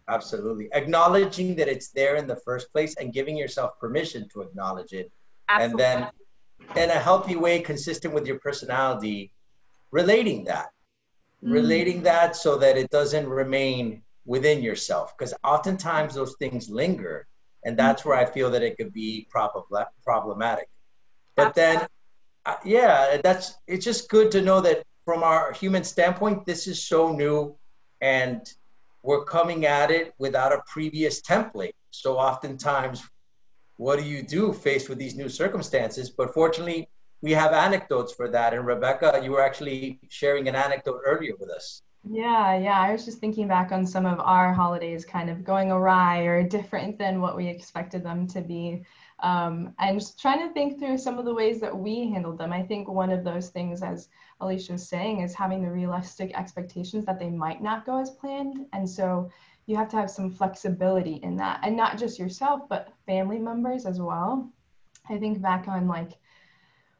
Absolutely. 0.07 0.69
Acknowledging 0.73 1.55
that 1.55 1.67
it's 1.67 1.89
there 1.89 2.15
in 2.15 2.27
the 2.27 2.35
first 2.35 2.71
place 2.71 2.95
and 2.95 3.13
giving 3.13 3.37
yourself 3.37 3.79
permission 3.79 4.27
to 4.33 4.41
acknowledge 4.41 4.93
it. 4.93 5.11
Absolutely. 5.49 5.85
And 5.85 6.01
then 6.01 6.09
in 6.75 6.89
a 6.89 6.99
healthy 6.99 7.35
way, 7.35 7.59
consistent 7.59 8.13
with 8.13 8.25
your 8.25 8.39
personality, 8.39 9.31
relating 9.91 10.45
that. 10.45 10.69
Mm. 11.43 11.53
Relating 11.53 12.03
that 12.03 12.35
so 12.35 12.57
that 12.57 12.77
it 12.77 12.89
doesn't 12.89 13.27
remain 13.27 14.01
within 14.25 14.63
yourself. 14.63 15.15
Because 15.17 15.33
oftentimes 15.43 16.15
those 16.15 16.35
things 16.39 16.69
linger 16.69 17.27
and 17.65 17.77
that's 17.77 18.05
where 18.05 18.17
I 18.17 18.25
feel 18.25 18.49
that 18.51 18.61
it 18.61 18.77
could 18.77 18.93
be 18.93 19.27
problematic. 19.29 20.69
But 21.35 21.55
then, 21.55 21.85
uh, 22.45 22.55
yeah, 22.63 23.17
that's 23.23 23.55
it's 23.67 23.85
just 23.85 24.09
good 24.09 24.31
to 24.31 24.41
know 24.41 24.61
that 24.61 24.83
from 25.05 25.23
our 25.23 25.53
human 25.53 25.83
standpoint, 25.83 26.45
this 26.45 26.67
is 26.67 26.85
so 26.85 27.11
new, 27.11 27.55
and 28.01 28.41
we're 29.01 29.25
coming 29.25 29.65
at 29.65 29.91
it 29.91 30.13
without 30.17 30.53
a 30.53 30.61
previous 30.67 31.21
template. 31.21 31.73
So 31.91 32.17
oftentimes, 32.17 33.03
what 33.77 33.99
do 33.99 34.05
you 34.05 34.21
do 34.23 34.53
faced 34.53 34.89
with 34.89 34.97
these 34.97 35.15
new 35.15 35.29
circumstances? 35.29 36.09
But 36.09 36.33
fortunately, 36.33 36.89
we 37.21 37.31
have 37.31 37.53
anecdotes 37.53 38.13
for 38.13 38.29
that. 38.29 38.53
And 38.53 38.65
Rebecca, 38.65 39.19
you 39.23 39.31
were 39.31 39.41
actually 39.41 39.99
sharing 40.09 40.47
an 40.47 40.55
anecdote 40.55 41.01
earlier 41.05 41.33
with 41.39 41.49
us. 41.49 41.81
Yeah, 42.09 42.57
yeah. 42.57 42.79
I 42.79 42.91
was 42.91 43.05
just 43.05 43.19
thinking 43.19 43.47
back 43.47 43.71
on 43.71 43.87
some 43.87 44.05
of 44.05 44.19
our 44.19 44.53
holidays 44.53 45.05
kind 45.05 45.29
of 45.29 45.45
going 45.45 45.71
awry 45.71 46.19
or 46.23 46.43
different 46.43 46.99
than 46.99 47.21
what 47.21 47.37
we 47.37 47.47
expected 47.47 48.03
them 48.03 48.27
to 48.27 48.41
be. 48.41 48.83
Um, 49.21 49.73
and 49.79 49.97
just 49.97 50.19
trying 50.19 50.45
to 50.45 50.53
think 50.53 50.79
through 50.79 50.97
some 50.97 51.17
of 51.17 51.23
the 51.23 51.33
ways 51.33 51.61
that 51.61 51.75
we 51.75 52.09
handled 52.11 52.37
them. 52.37 52.51
I 52.51 52.61
think 52.61 52.89
one 52.89 53.09
of 53.09 53.23
those 53.23 53.49
things, 53.49 53.81
as 53.81 54.09
Alicia 54.41 54.73
was 54.73 54.89
saying, 54.89 55.21
is 55.21 55.33
having 55.33 55.63
the 55.63 55.71
realistic 55.71 56.37
expectations 56.37 57.05
that 57.05 57.19
they 57.19 57.29
might 57.29 57.63
not 57.63 57.85
go 57.85 58.01
as 58.01 58.09
planned. 58.09 58.65
And 58.73 58.89
so 58.89 59.31
you 59.65 59.75
have 59.75 59.89
to 59.89 59.97
have 59.97 60.11
some 60.11 60.29
flexibility 60.29 61.15
in 61.23 61.35
that, 61.37 61.59
and 61.63 61.75
not 61.75 61.97
just 61.97 62.19
yourself, 62.19 62.67
but 62.69 62.93
family 63.05 63.39
members 63.39 63.85
as 63.85 63.99
well. 64.01 64.51
I 65.09 65.17
think 65.17 65.41
back 65.41 65.67
on 65.67 65.87
like 65.87 66.13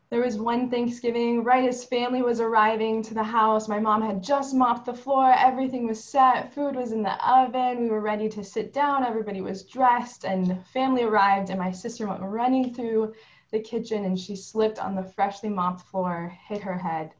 there 0.09 0.21
was 0.21 0.37
one 0.37 0.69
Thanksgiving, 0.69 1.43
right 1.43 1.67
as 1.67 1.85
family 1.85 2.21
was 2.21 2.39
arriving 2.39 3.01
to 3.01 3.15
the 3.15 3.23
house, 3.23 3.67
my 3.67 3.79
mom 3.79 4.01
had 4.01 4.21
just 4.21 4.53
mopped 4.53 4.85
the 4.85 4.93
floor, 4.93 5.33
everything 5.35 5.87
was 5.87 6.03
set, 6.03 6.53
food 6.53 6.75
was 6.75 6.91
in 6.91 7.01
the 7.01 7.27
oven, 7.27 7.81
we 7.81 7.89
were 7.89 7.99
ready 7.99 8.29
to 8.29 8.43
sit 8.43 8.73
down, 8.73 9.03
everybody 9.03 9.41
was 9.41 9.63
dressed, 9.63 10.23
and 10.23 10.63
family 10.67 11.01
arrived, 11.01 11.49
and 11.49 11.57
my 11.57 11.71
sister 11.71 12.07
went 12.07 12.21
running 12.21 12.73
through 12.73 13.11
the 13.49 13.59
kitchen 13.59 14.05
and 14.05 14.19
she 14.19 14.35
slipped 14.35 14.77
on 14.77 14.95
the 14.95 15.03
freshly 15.03 15.49
mopped 15.49 15.81
floor, 15.87 16.37
hit 16.47 16.61
her 16.61 16.77
head. 16.77 17.11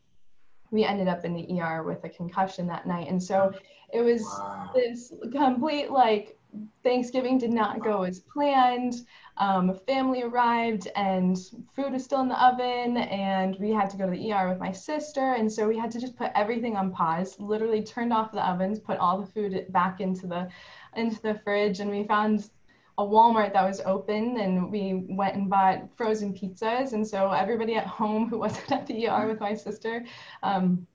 We 0.70 0.84
ended 0.84 1.08
up 1.08 1.26
in 1.26 1.34
the 1.34 1.62
ER 1.62 1.84
with 1.84 2.04
a 2.04 2.10
concussion 2.10 2.68
that 2.68 2.86
night. 2.86 3.08
And 3.08 3.22
so 3.22 3.54
it 3.94 4.02
was 4.02 4.24
wow. 4.24 4.72
this 4.74 5.14
complete 5.32 5.92
like 5.92 6.38
Thanksgiving 6.84 7.38
did 7.38 7.52
not 7.52 7.84
go 7.84 8.04
as 8.04 8.20
planned. 8.20 8.94
Um, 9.38 9.80
family 9.88 10.22
arrived 10.22 10.88
and 10.96 11.38
food 11.76 11.94
was 11.94 12.04
still 12.04 12.22
in 12.22 12.28
the 12.28 12.44
oven, 12.44 12.98
and 12.98 13.58
we 13.60 13.72
had 13.72 13.90
to 13.90 13.98
go 13.98 14.06
to 14.06 14.12
the 14.12 14.32
ER 14.32 14.50
with 14.50 14.60
my 14.60 14.72
sister. 14.72 15.34
And 15.34 15.52
so 15.52 15.68
we 15.68 15.78
had 15.78 15.90
to 15.92 16.00
just 16.00 16.16
put 16.16 16.32
everything 16.36 16.76
on 16.76 16.92
pause, 16.92 17.40
literally 17.40 17.82
turned 17.82 18.14
off 18.14 18.32
the 18.32 18.48
ovens, 18.48 18.80
put 18.80 19.00
all 19.00 19.20
the 19.20 19.26
food 19.26 19.66
back 19.70 20.02
into 20.02 20.28
the 20.28 20.50
into 20.96 21.20
the 21.22 21.40
fridge, 21.44 21.80
and 21.80 21.90
we 21.90 22.04
found 22.04 22.50
a 23.00 23.04
Walmart 23.04 23.54
that 23.54 23.68
was 23.68 23.82
open 23.82 24.38
and 24.38 24.72
we 24.72 25.06
went 25.10 25.36
and 25.36 25.50
bought 25.50 25.90
frozen 25.98 26.32
pizzas. 26.34 26.94
And 26.94 27.08
so 27.08 27.32
everybody 27.32 27.76
at 27.76 27.88
home 27.88 28.30
who 28.30 28.38
wasn't 28.46 28.72
at 28.72 28.86
the 28.86 29.08
ER 29.08 29.28
with 29.28 29.40
my 29.40 29.56
sister 29.56 30.06
um, 30.44 30.86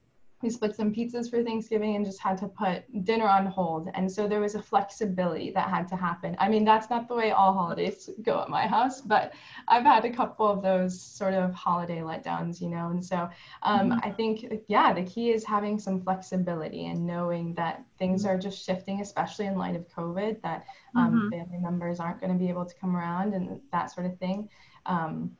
we 0.41 0.49
split 0.49 0.75
some 0.75 0.93
pizzas 0.93 1.29
for 1.29 1.43
Thanksgiving 1.43 1.95
and 1.95 2.05
just 2.05 2.19
had 2.19 2.37
to 2.37 2.47
put 2.47 2.83
dinner 3.03 3.27
on 3.27 3.45
hold. 3.45 3.89
And 3.93 4.09
so 4.09 4.27
there 4.27 4.39
was 4.39 4.55
a 4.55 4.61
flexibility 4.61 5.51
that 5.51 5.69
had 5.69 5.87
to 5.89 5.95
happen. 5.95 6.35
I 6.39 6.47
mean, 6.47 6.63
that's 6.63 6.89
not 6.89 7.07
the 7.07 7.15
way 7.15 7.31
all 7.31 7.53
holidays 7.53 8.09
go 8.21 8.41
at 8.41 8.49
my 8.49 8.65
house, 8.65 9.01
but 9.01 9.33
I've 9.67 9.83
had 9.83 10.05
a 10.05 10.09
couple 10.09 10.47
of 10.47 10.61
those 10.61 10.99
sort 10.99 11.33
of 11.33 11.53
holiday 11.53 11.99
letdowns, 11.99 12.61
you 12.61 12.69
know. 12.69 12.89
And 12.89 13.03
so 13.03 13.29
um, 13.63 13.91
mm-hmm. 13.91 13.99
I 14.01 14.11
think, 14.11 14.63
yeah, 14.67 14.93
the 14.93 15.03
key 15.03 15.31
is 15.31 15.43
having 15.43 15.77
some 15.77 16.01
flexibility 16.01 16.85
and 16.87 17.05
knowing 17.05 17.53
that 17.55 17.83
things 17.97 18.25
are 18.25 18.37
just 18.37 18.65
shifting, 18.65 19.01
especially 19.01 19.47
in 19.47 19.57
light 19.57 19.75
of 19.75 19.89
COVID, 19.89 20.41
that 20.41 20.65
um, 20.95 21.13
mm-hmm. 21.13 21.29
family 21.29 21.57
members 21.57 21.99
aren't 21.99 22.21
going 22.21 22.31
to 22.31 22.39
be 22.39 22.49
able 22.49 22.65
to 22.65 22.75
come 22.75 22.95
around 22.95 23.33
and 23.33 23.59
that 23.71 23.91
sort 23.91 24.05
of 24.05 24.17
thing. 24.19 24.49
Um, 24.85 25.35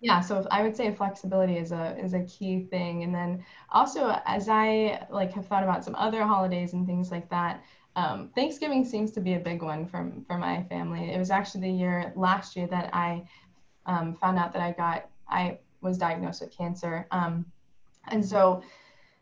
yeah 0.00 0.20
so 0.20 0.46
i 0.50 0.62
would 0.62 0.76
say 0.76 0.94
flexibility 0.94 1.56
is 1.56 1.72
a 1.72 1.96
is 2.02 2.14
a 2.14 2.24
key 2.24 2.64
thing. 2.70 3.02
And 3.02 3.14
then 3.14 3.44
also 3.70 4.20
as 4.26 4.48
i 4.48 5.06
like 5.10 5.32
have 5.32 5.46
thought 5.46 5.62
about 5.62 5.84
some 5.84 5.94
other 5.94 6.24
holidays 6.24 6.72
and 6.72 6.86
things 6.86 7.10
like 7.10 7.28
that 7.30 7.62
um, 7.96 8.30
thanksgiving 8.34 8.84
seems 8.84 9.10
to 9.12 9.20
be 9.20 9.34
a 9.34 9.38
big 9.38 9.62
one 9.62 9.86
from 9.86 10.22
for 10.26 10.36
my 10.36 10.62
family. 10.64 11.10
It 11.14 11.18
was 11.18 11.30
actually 11.30 11.62
the 11.62 11.70
year 11.70 12.12
last 12.14 12.54
year 12.54 12.66
that 12.66 12.90
i 12.92 13.26
um, 13.86 14.14
found 14.14 14.38
out 14.38 14.52
that 14.52 14.62
i 14.62 14.72
got 14.72 15.08
i 15.28 15.58
was 15.80 15.98
diagnosed 15.98 16.42
with 16.42 16.56
cancer. 16.56 17.06
Um, 17.10 17.46
and 18.08 18.24
so 18.24 18.62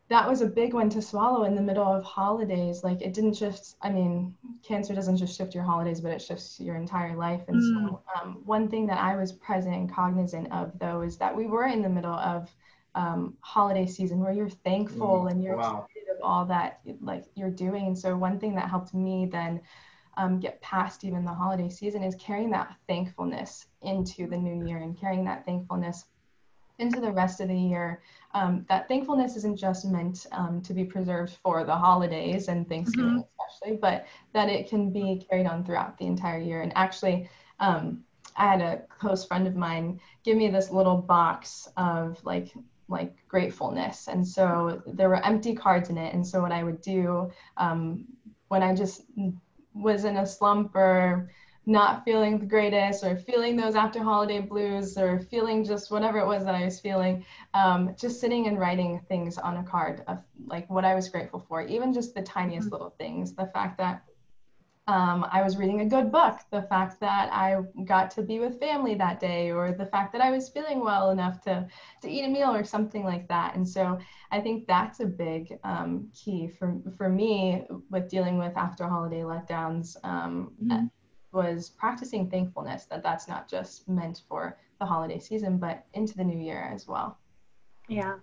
that 0.08 0.28
was 0.28 0.42
a 0.42 0.46
big 0.46 0.75
one 0.75 0.90
to 0.90 1.00
swallow 1.00 1.44
in 1.44 1.54
the 1.54 1.62
middle 1.62 1.87
of 1.87 2.04
holidays. 2.04 2.84
Like 2.84 3.00
it 3.00 3.14
didn't 3.14 3.34
just, 3.34 3.76
I 3.80 3.88
mean, 3.88 4.34
cancer 4.62 4.94
doesn't 4.94 5.16
just 5.16 5.37
shift 5.37 5.54
your 5.54 5.64
holidays, 5.64 6.00
but 6.00 6.12
it 6.12 6.20
shifts 6.20 6.61
your 6.61 6.76
entire 6.76 7.16
life. 7.16 7.40
And 7.49 7.56
mm. 7.56 7.88
so, 7.88 8.02
um, 8.20 8.42
one 8.44 8.68
thing 8.68 8.87
that 8.87 8.99
I 8.99 9.16
was 9.16 9.32
present 9.32 9.75
and 9.75 9.90
cognizant 9.90 10.52
of, 10.52 10.78
though, 10.78 11.00
is 11.00 11.16
that 11.18 11.34
we 11.34 11.46
were 11.46 11.66
in 11.66 11.80
the 11.80 11.88
middle 11.88 12.14
of 12.14 12.54
um, 12.94 13.37
holiday 13.40 13.87
season 13.87 14.20
where 14.20 14.32
you're 14.32 14.50
thankful 14.50 15.25
mm. 15.25 15.30
and 15.30 15.42
you're 15.42 15.56
wow. 15.56 15.87
of 16.14 16.23
all 16.23 16.44
that 16.46 16.80
like 17.00 17.25
you're 17.34 17.50
doing. 17.50 17.87
And 17.87 17.99
so, 17.99 18.14
one 18.16 18.38
thing 18.38 18.54
that 18.56 18.68
helped 18.68 18.92
me 18.92 19.26
then 19.26 19.61
um, 20.16 20.38
get 20.38 20.61
past 20.61 21.04
even 21.04 21.25
the 21.25 21.32
holiday 21.32 21.70
season 21.70 22.02
is 22.02 22.14
carrying 22.16 22.50
that 22.50 22.76
thankfulness 22.87 23.66
into 23.82 24.26
the 24.26 24.37
new 24.37 24.66
year 24.66 24.78
and 24.78 24.99
carrying 24.99 25.25
that 25.25 25.44
thankfulness 25.46 26.04
into 26.78 27.00
the 27.00 27.11
rest 27.11 27.40
of 27.40 27.49
the 27.49 27.56
year. 27.56 28.02
Um, 28.35 28.67
that 28.69 28.88
thankfulness 28.88 29.37
isn't 29.37 29.57
just 29.57 29.85
meant 29.85 30.26
um, 30.33 30.61
to 30.62 30.75
be 30.75 30.85
preserved 30.85 31.38
for 31.43 31.64
the 31.64 31.75
holidays 31.75 32.49
and 32.49 32.69
Thanksgiving, 32.69 33.21
mm-hmm. 33.21 33.45
especially, 33.49 33.76
but 33.76 34.07
that 34.33 34.49
it 34.49 34.69
can 34.69 34.91
be 34.91 35.25
carried 35.31 35.47
on 35.47 35.64
throughout 35.64 35.97
the 35.99 36.07
entire 36.07 36.41
year. 36.41 36.62
And 36.62 36.73
actually, 36.75 37.29
um, 37.61 38.03
I 38.37 38.50
had 38.50 38.61
a 38.61 38.83
close 38.99 39.25
friend 39.25 39.47
of 39.47 39.55
mine 39.55 40.00
give 40.25 40.37
me 40.37 40.49
this 40.49 40.71
little 40.71 40.97
box 40.97 41.69
of 41.76 42.23
like 42.25 42.53
like 42.88 43.14
gratefulness, 43.29 44.09
and 44.09 44.26
so 44.26 44.83
there 44.87 45.09
were 45.09 45.25
empty 45.25 45.55
cards 45.55 45.88
in 45.88 45.97
it. 45.97 46.12
And 46.12 46.26
so 46.26 46.43
what 46.43 46.53
I 46.53 46.64
would 46.64 46.83
do 46.83 47.31
um, 47.57 48.05
when 48.49 48.62
I 48.62 48.75
just 48.75 49.03
was 49.75 50.05
in 50.05 50.19
a 50.19 50.26
slump 50.26 50.75
or 50.75 51.31
not 51.66 52.04
feeling 52.04 52.38
the 52.38 52.47
greatest 52.47 53.04
or 53.04 53.16
feeling 53.16 53.56
those 53.56 53.75
after 53.75 54.02
holiday 54.02 54.40
blues 54.40 54.99
or 54.99 55.18
feeling 55.18 55.64
just 55.64 55.90
whatever 55.90 56.18
it 56.18 56.26
was 56.26 56.44
that 56.44 56.54
I 56.54 56.64
was 56.64 56.78
feeling, 56.78 57.25
um, 57.54 57.94
just 57.99 58.21
sitting 58.21 58.47
and 58.47 58.59
writing 58.59 59.00
things 59.09 59.38
on 59.38 59.56
a 59.56 59.64
card 59.64 60.02
of 60.06 60.18
like 60.47 60.68
what 60.68 60.85
I 60.85 60.94
was 60.94 61.09
grateful 61.09 61.44
for, 61.49 61.62
even 61.62 61.92
just 61.92 62.14
the 62.14 62.23
tiniest 62.23 62.66
mm-hmm. 62.66 62.75
little 62.75 62.94
things. 62.99 63.35
The 63.35 63.47
fact 63.47 63.78
that 63.78 64.04
um, 64.87 65.26
I 65.33 65.42
was 65.42 65.56
reading 65.56 65.80
a 65.80 65.87
good 65.87 66.12
book, 66.12 66.40
the 66.50 66.61
fact 66.61 67.00
that 67.00 67.33
I 67.33 67.56
got 67.85 68.11
to 68.12 68.23
be 68.23 68.38
with 68.38 68.61
family 68.61 68.94
that 68.97 69.18
day, 69.18 69.50
or 69.50 69.73
the 69.73 69.87
fact 69.87 70.12
that 70.12 70.21
I 70.21 70.30
was 70.30 70.50
feeling 70.50 70.85
well 70.85 71.11
enough 71.11 71.40
to, 71.44 71.66
to 72.02 72.11
eat 72.11 72.26
a 72.26 72.28
meal 72.28 72.54
or 72.54 72.64
something 72.64 73.02
like 73.02 73.26
that. 73.28 73.56
And 73.56 73.66
so 73.66 73.99
I 74.30 74.42
think 74.42 74.66
that's 74.66 75.00
a 75.00 75.06
big 75.06 75.59
um, 75.64 76.11
key 76.14 76.49
for, 76.49 76.76
for 76.99 77.09
me 77.09 77.64
with 77.90 78.11
dealing 78.11 78.37
with 78.37 78.54
after 78.59 78.87
holiday 78.87 79.23
letdowns. 79.23 79.97
Um, 80.04 80.52
mm-hmm 80.62 80.87
was 81.35 81.71
practicing 81.71 82.31
thankfulness 82.31 82.85
that 82.87 83.03
that's 83.03 83.29
not 83.29 83.49
just 83.49 83.88
meant 83.88 84.23
for 84.29 84.57
the 84.79 84.87
holiday 84.87 85.19
season, 85.19 85.59
but 85.59 85.85
into 85.93 86.17
the 86.17 86.25
new 86.25 86.38
year 86.38 86.71
as 86.73 86.87
well. 86.87 87.19
Yeah, 87.88 88.14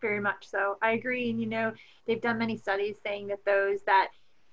very 0.00 0.20
much 0.20 0.46
so. 0.48 0.78
I 0.80 0.92
agree. 0.92 1.30
And, 1.30 1.40
you 1.40 1.46
know, 1.46 1.72
they've 2.06 2.20
done 2.20 2.38
many 2.38 2.56
studies 2.56 2.96
saying 3.02 3.26
that 3.28 3.44
those 3.44 3.82
that, 3.82 4.10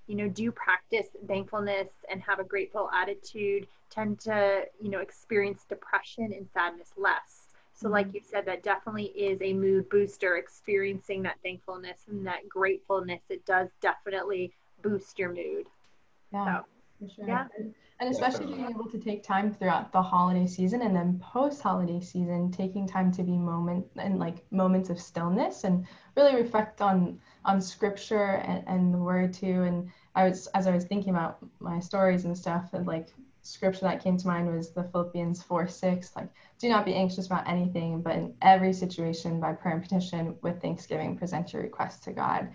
you 0.08 0.16
know, 0.16 0.28
do 0.28 0.52
practice 0.52 1.08
thankfulness 1.28 1.88
and 2.10 2.22
have 2.22 2.40
a 2.40 2.44
grateful 2.44 2.90
attitude 2.92 3.68
tend 3.90 4.20
to, 4.22 4.64
you 4.82 4.90
know, 4.90 5.00
experience 5.00 5.64
depression 5.70 6.34
and 6.36 6.48
sadness 6.54 6.92
less. 6.98 7.48
So, 7.76 7.90
like 7.90 8.08
mm-hmm. 8.08 8.18
you 8.18 8.22
said, 8.30 8.46
that 8.46 8.64
definitely 8.64 9.06
is 9.06 9.42
a 9.42 9.54
mood 9.54 9.90
booster. 9.90 10.38
Experiencing 10.38 11.24
that 11.24 11.38
thankfulness 11.44 12.02
and 12.10 12.26
that 12.28 12.48
gratefulness, 12.50 13.22
it 13.30 13.46
does 13.46 13.70
definitely 13.82 14.52
boost 14.82 15.18
your 15.18 15.34
mood. 15.34 15.68
Yeah, 16.32 16.60
so, 16.60 16.66
for 17.04 17.14
sure. 17.16 17.26
Yeah. 17.28 17.48
And 18.00 18.10
especially 18.10 18.48
being 18.48 18.70
able 18.70 18.90
to 18.90 18.98
take 18.98 19.24
time 19.24 19.54
throughout 19.54 19.94
the 19.94 20.02
holiday 20.02 20.48
season 20.48 20.82
and 20.82 20.96
then 20.96 21.20
post 21.20 21.62
holiday 21.62 22.02
season 22.02 22.52
taking 22.52 22.88
time 22.88 23.12
to 23.14 23.24
be 23.24 23.38
moment 23.38 23.86
and 23.96 24.20
like 24.20 24.44
moments 24.52 24.90
of 24.90 25.00
stillness 25.00 25.64
and 25.64 25.86
really 26.18 26.36
reflect 26.36 26.82
on 26.82 27.20
on 27.46 27.62
scripture 27.62 28.42
and, 28.46 28.64
and 28.68 28.94
the 28.94 28.98
word 28.98 29.34
too. 29.34 29.64
And 29.64 29.90
i 30.16 30.26
was 30.28 30.48
as 30.48 30.68
i 30.68 30.76
was 30.76 30.86
thinking 30.86 31.12
about 31.12 31.38
my 31.60 31.80
stories 31.80 32.26
and 32.26 32.38
stuff 32.38 32.74
and 32.74 32.86
like 32.88 33.14
scripture 33.42 33.82
that 33.86 34.04
came 34.04 34.18
to 34.18 34.28
mind 34.28 34.54
was 34.54 34.72
the 34.72 34.84
philippians 34.84 35.44
4 35.44 35.68
6 35.68 36.16
like 36.16 36.30
do 36.60 36.70
not 36.70 36.86
be 36.86 36.96
anxious 36.96 37.28
about 37.28 37.48
anything 37.48 38.02
but 38.02 38.16
in 38.16 38.34
every 38.42 38.74
situation 38.74 39.40
by 39.40 39.54
prayer 39.54 39.76
and 39.76 39.84
petition 39.84 40.36
with 40.42 40.62
thanksgiving 40.62 41.18
present 41.18 41.54
your 41.54 41.62
requests 41.62 42.00
to 42.06 42.12
god. 42.12 42.50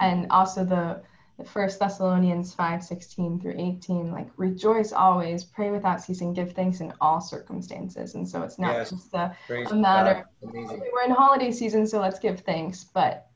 And 0.00 0.26
also 0.30 0.64
the 0.64 1.02
First 1.42 1.80
Thessalonians 1.80 2.54
5 2.54 2.84
16 2.84 3.40
through 3.40 3.56
18, 3.58 4.12
like 4.12 4.28
rejoice 4.36 4.92
always, 4.92 5.42
pray 5.42 5.70
without 5.72 6.00
ceasing, 6.00 6.32
give 6.32 6.52
thanks 6.52 6.80
in 6.80 6.92
all 7.00 7.20
circumstances. 7.20 8.14
And 8.14 8.28
so 8.28 8.42
it's 8.42 8.58
not 8.58 8.74
yes. 8.74 8.90
just 8.90 9.12
a, 9.14 9.36
a 9.50 9.74
matter 9.74 10.28
okay, 10.46 10.80
we're 10.92 11.04
in 11.04 11.10
holiday 11.10 11.50
season, 11.50 11.86
so 11.88 12.00
let's 12.00 12.20
give 12.20 12.40
thanks, 12.40 12.84
but 12.84 13.26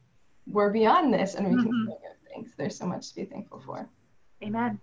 we're 0.46 0.70
beyond 0.70 1.12
this 1.12 1.34
and 1.34 1.48
we 1.48 1.54
mm-hmm. 1.54 1.62
can 1.64 1.84
still 1.86 2.00
give 2.02 2.32
thanks. 2.32 2.52
There's 2.56 2.76
so 2.76 2.86
much 2.86 3.08
to 3.08 3.14
be 3.16 3.24
thankful 3.24 3.60
for. 3.60 3.88
Amen. 4.44 4.78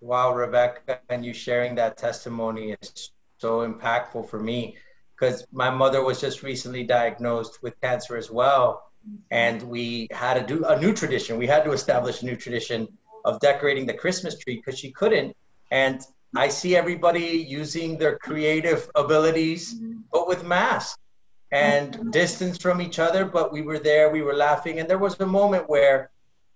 Wow, 0.00 0.34
Rebecca, 0.34 1.00
and 1.10 1.24
you 1.24 1.34
sharing 1.34 1.74
that 1.74 1.98
testimony 1.98 2.76
is 2.80 3.10
so 3.38 3.68
impactful 3.68 4.28
for 4.28 4.40
me 4.40 4.76
because 5.14 5.46
my 5.52 5.68
mother 5.70 6.02
was 6.02 6.20
just 6.20 6.42
recently 6.42 6.84
diagnosed 6.84 7.62
with 7.62 7.80
cancer 7.80 8.16
as 8.16 8.30
well. 8.30 8.87
And 9.30 9.62
we 9.62 10.08
had 10.10 10.34
to 10.34 10.46
do 10.46 10.64
a 10.64 10.78
new 10.80 10.92
tradition. 10.92 11.38
We 11.38 11.46
had 11.46 11.64
to 11.64 11.72
establish 11.72 12.22
a 12.22 12.26
new 12.26 12.36
tradition 12.36 12.88
of 13.24 13.40
decorating 13.40 13.86
the 13.86 13.94
Christmas 13.94 14.38
tree 14.38 14.56
because 14.56 14.78
she 14.78 14.90
couldn't. 14.90 15.36
And 15.70 16.00
I 16.36 16.48
see 16.48 16.76
everybody 16.76 17.46
using 17.48 17.98
their 17.98 18.18
creative 18.18 18.90
abilities, 18.94 19.74
but 20.12 20.28
with 20.28 20.44
masks 20.44 20.98
and 21.52 22.12
distance 22.12 22.58
from 22.58 22.80
each 22.80 22.98
other. 22.98 23.24
But 23.24 23.52
we 23.52 23.62
were 23.62 23.78
there, 23.78 24.10
we 24.10 24.22
were 24.22 24.34
laughing. 24.34 24.78
And 24.78 24.88
there 24.88 24.98
was 24.98 25.18
a 25.20 25.26
moment 25.26 25.68
where 25.68 26.10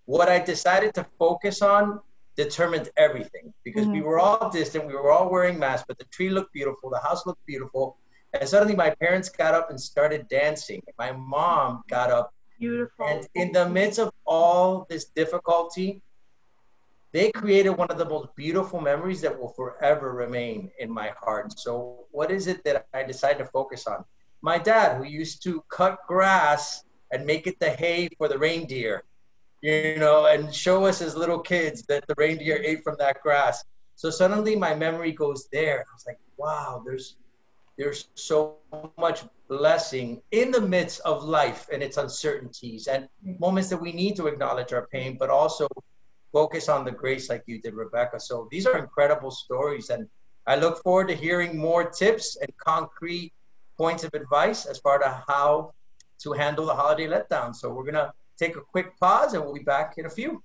what 0.04 0.28
I 0.28 0.38
decided 0.38 0.94
to 0.94 1.06
focus 1.18 1.62
on 1.62 2.00
determined 2.36 2.88
everything 2.96 3.52
because 3.64 3.84
mm-hmm. 3.84 3.92
we 3.92 4.02
were 4.02 4.18
all 4.18 4.50
distant, 4.50 4.86
we 4.86 4.94
were 4.94 5.10
all 5.10 5.30
wearing 5.30 5.58
masks, 5.58 5.84
but 5.86 5.98
the 5.98 6.04
tree 6.06 6.30
looked 6.30 6.52
beautiful, 6.52 6.90
the 6.90 6.98
house 6.98 7.26
looked 7.26 7.44
beautiful. 7.46 7.96
And 8.32 8.48
suddenly 8.48 8.74
my 8.74 8.90
parents 8.90 9.28
got 9.28 9.54
up 9.54 9.70
and 9.70 9.78
started 9.78 10.26
dancing. 10.28 10.82
My 10.98 11.12
mom 11.12 11.82
got 11.88 12.10
up. 12.10 12.32
Beautiful. 12.62 13.06
And 13.08 13.28
in 13.34 13.50
the 13.50 13.68
midst 13.68 13.98
of 13.98 14.12
all 14.24 14.86
this 14.88 15.06
difficulty, 15.06 16.00
they 17.10 17.32
created 17.32 17.70
one 17.70 17.90
of 17.90 17.98
the 17.98 18.04
most 18.04 18.28
beautiful 18.36 18.80
memories 18.80 19.20
that 19.22 19.36
will 19.36 19.48
forever 19.48 20.12
remain 20.12 20.70
in 20.78 20.88
my 20.88 21.10
heart. 21.20 21.58
So, 21.58 22.06
what 22.12 22.30
is 22.30 22.46
it 22.46 22.62
that 22.62 22.86
I 22.94 23.02
decided 23.02 23.38
to 23.38 23.46
focus 23.46 23.88
on? 23.88 24.04
My 24.42 24.58
dad, 24.58 24.96
who 24.96 25.02
used 25.02 25.42
to 25.42 25.64
cut 25.70 25.98
grass 26.06 26.84
and 27.10 27.26
make 27.26 27.48
it 27.48 27.58
the 27.58 27.70
hay 27.70 28.08
for 28.16 28.28
the 28.28 28.38
reindeer, 28.38 29.02
you 29.60 29.96
know, 29.98 30.26
and 30.26 30.54
show 30.54 30.84
us 30.84 31.02
as 31.02 31.16
little 31.16 31.40
kids 31.40 31.82
that 31.88 32.06
the 32.06 32.14
reindeer 32.16 32.62
ate 32.62 32.84
from 32.84 32.94
that 33.00 33.20
grass. 33.22 33.64
So 33.96 34.08
suddenly 34.08 34.54
my 34.54 34.72
memory 34.76 35.10
goes 35.10 35.48
there. 35.50 35.80
I 35.80 35.92
was 35.92 36.06
like, 36.06 36.20
wow, 36.36 36.80
there's 36.86 37.16
there's 37.82 38.08
so 38.14 38.58
much 38.96 39.24
blessing 39.48 40.22
in 40.30 40.52
the 40.52 40.60
midst 40.60 41.00
of 41.00 41.24
life 41.24 41.68
and 41.72 41.82
its 41.82 41.96
uncertainties 41.96 42.86
and 42.86 43.08
moments 43.40 43.68
that 43.70 43.76
we 43.76 43.92
need 43.92 44.14
to 44.14 44.28
acknowledge 44.28 44.72
our 44.72 44.86
pain, 44.86 45.16
but 45.18 45.28
also 45.28 45.66
focus 46.32 46.68
on 46.68 46.84
the 46.84 46.92
grace 46.92 47.28
like 47.28 47.42
you 47.46 47.60
did, 47.60 47.74
Rebecca. 47.74 48.20
So 48.20 48.46
these 48.52 48.66
are 48.66 48.78
incredible 48.78 49.32
stories. 49.32 49.90
And 49.90 50.08
I 50.46 50.54
look 50.54 50.80
forward 50.84 51.08
to 51.08 51.16
hearing 51.16 51.58
more 51.58 51.90
tips 51.90 52.36
and 52.40 52.56
concrete 52.56 53.32
points 53.76 54.04
of 54.04 54.14
advice 54.14 54.64
as 54.64 54.78
far 54.78 55.02
as 55.02 55.20
how 55.26 55.72
to 56.20 56.32
handle 56.32 56.66
the 56.66 56.74
holiday 56.74 57.08
letdown. 57.08 57.52
So 57.52 57.68
we're 57.74 57.82
going 57.90 57.94
to 57.94 58.12
take 58.38 58.54
a 58.54 58.60
quick 58.60 58.96
pause 59.00 59.34
and 59.34 59.42
we'll 59.42 59.54
be 59.54 59.64
back 59.64 59.94
in 59.98 60.06
a 60.06 60.10
few. 60.10 60.40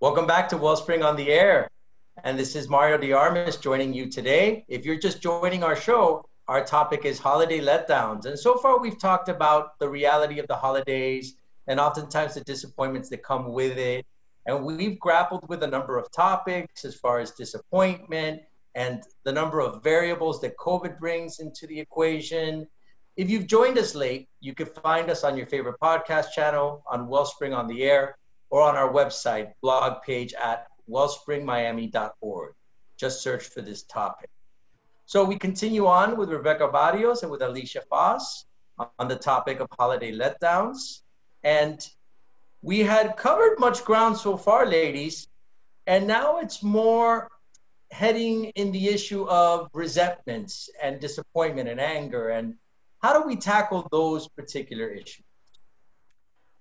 Welcome 0.00 0.26
back 0.26 0.48
to 0.48 0.56
Wellspring 0.56 1.04
on 1.04 1.14
the 1.14 1.30
Air. 1.30 1.68
And 2.24 2.36
this 2.36 2.56
is 2.56 2.68
Mario 2.68 2.98
Diarmas 2.98 3.56
joining 3.58 3.94
you 3.94 4.10
today. 4.10 4.64
If 4.66 4.84
you're 4.84 4.98
just 4.98 5.22
joining 5.22 5.62
our 5.62 5.76
show, 5.76 6.26
our 6.52 6.62
topic 6.62 7.06
is 7.06 7.18
holiday 7.18 7.60
letdowns. 7.60 8.26
And 8.26 8.38
so 8.38 8.58
far, 8.58 8.78
we've 8.78 8.98
talked 8.98 9.30
about 9.30 9.78
the 9.78 9.88
reality 9.88 10.38
of 10.38 10.46
the 10.48 10.54
holidays 10.54 11.34
and 11.66 11.80
oftentimes 11.80 12.34
the 12.34 12.42
disappointments 12.42 13.08
that 13.08 13.22
come 13.22 13.54
with 13.54 13.78
it. 13.78 14.04
And 14.44 14.62
we've 14.62 15.00
grappled 15.00 15.48
with 15.48 15.62
a 15.62 15.66
number 15.66 15.96
of 15.96 16.12
topics 16.12 16.84
as 16.84 16.94
far 16.94 17.20
as 17.20 17.30
disappointment 17.30 18.42
and 18.74 19.02
the 19.24 19.32
number 19.32 19.60
of 19.60 19.82
variables 19.82 20.42
that 20.42 20.58
COVID 20.58 20.98
brings 20.98 21.40
into 21.40 21.66
the 21.66 21.80
equation. 21.80 22.68
If 23.16 23.30
you've 23.30 23.46
joined 23.46 23.78
us 23.78 23.94
late, 23.94 24.28
you 24.40 24.54
can 24.54 24.66
find 24.66 25.08
us 25.08 25.24
on 25.24 25.38
your 25.38 25.46
favorite 25.46 25.76
podcast 25.82 26.32
channel, 26.32 26.84
on 26.86 27.08
Wellspring 27.08 27.54
on 27.54 27.66
the 27.66 27.82
Air, 27.82 28.18
or 28.50 28.60
on 28.60 28.76
our 28.76 28.92
website 28.92 29.52
blog 29.62 30.02
page 30.02 30.34
at 30.34 30.66
wellspringmiami.org. 30.90 32.52
Just 32.98 33.22
search 33.22 33.44
for 33.44 33.62
this 33.62 33.84
topic. 33.84 34.28
So 35.06 35.24
we 35.24 35.36
continue 35.36 35.86
on 35.86 36.16
with 36.16 36.30
Rebecca 36.30 36.68
Barrios 36.68 37.22
and 37.22 37.30
with 37.30 37.42
Alicia 37.42 37.82
Foss 37.90 38.46
on 38.98 39.08
the 39.08 39.16
topic 39.16 39.60
of 39.60 39.68
holiday 39.78 40.12
letdowns. 40.12 41.02
And 41.42 41.86
we 42.62 42.80
had 42.80 43.16
covered 43.16 43.58
much 43.58 43.84
ground 43.84 44.16
so 44.16 44.36
far, 44.36 44.66
ladies, 44.66 45.28
and 45.86 46.06
now 46.06 46.38
it's 46.38 46.62
more 46.62 47.28
heading 47.90 48.46
in 48.54 48.72
the 48.72 48.88
issue 48.88 49.28
of 49.28 49.68
resentments 49.74 50.70
and 50.82 51.00
disappointment 51.00 51.68
and 51.68 51.80
anger. 51.80 52.30
And 52.30 52.54
how 53.02 53.20
do 53.20 53.26
we 53.26 53.36
tackle 53.36 53.86
those 53.90 54.28
particular 54.28 54.88
issues? 54.88 55.24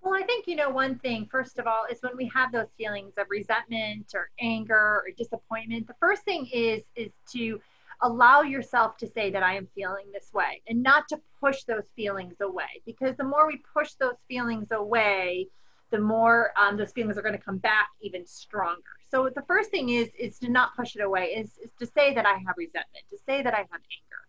Well, 0.02 0.16
I 0.16 0.24
think, 0.24 0.48
you 0.48 0.56
know, 0.56 0.70
one 0.72 0.98
thing, 0.98 1.28
first 1.30 1.60
of 1.60 1.68
all, 1.68 1.86
is 1.90 2.02
when 2.02 2.18
we 2.18 2.30
have 2.34 2.52
those 2.52 2.68
feelings 2.76 3.14
of 3.18 3.28
resentment 3.30 4.12
or 4.16 4.30
anger 4.40 4.76
or 4.76 5.10
disappointment, 5.16 5.88
the 5.88 5.96
first 6.00 6.24
thing 6.24 6.48
is, 6.52 6.82
is 6.96 7.12
to 7.34 7.62
allow 8.02 8.42
yourself 8.42 8.98
to 8.98 9.08
say 9.08 9.30
that 9.32 9.44
I 9.44 9.56
am 9.56 9.68
feeling 9.76 10.06
this 10.12 10.32
way 10.34 10.62
and 10.68 10.82
not 10.82 11.08
to 11.10 11.22
push 11.40 11.64
those 11.64 11.84
feelings 11.96 12.36
away. 12.42 12.82
Because 12.86 13.16
the 13.16 13.24
more 13.24 13.48
we 13.48 13.62
push 13.74 13.94
those 13.94 14.16
feelings 14.28 14.72
away, 14.72 15.48
the 15.92 16.00
more 16.00 16.52
um, 16.58 16.78
those 16.78 16.92
feelings 16.92 17.18
are 17.18 17.22
going 17.22 17.38
to 17.38 17.44
come 17.44 17.58
back 17.58 17.90
even 18.02 18.26
stronger. 18.26 18.82
So 19.10 19.30
the 19.34 19.44
first 19.44 19.72
thing 19.72 19.90
is 19.90 20.10
is 20.18 20.40
to 20.40 20.50
not 20.50 20.76
push 20.76 20.96
it 20.96 21.02
away, 21.02 21.26
is, 21.38 21.58
is 21.64 21.72
to 21.80 21.86
say 21.86 22.14
that 22.16 22.26
I 22.26 22.34
have 22.46 22.56
resentment, 22.58 23.06
to 23.12 23.18
say 23.26 23.44
that 23.44 23.54
I 23.54 23.58
have 23.58 23.68
anger. 23.72 24.22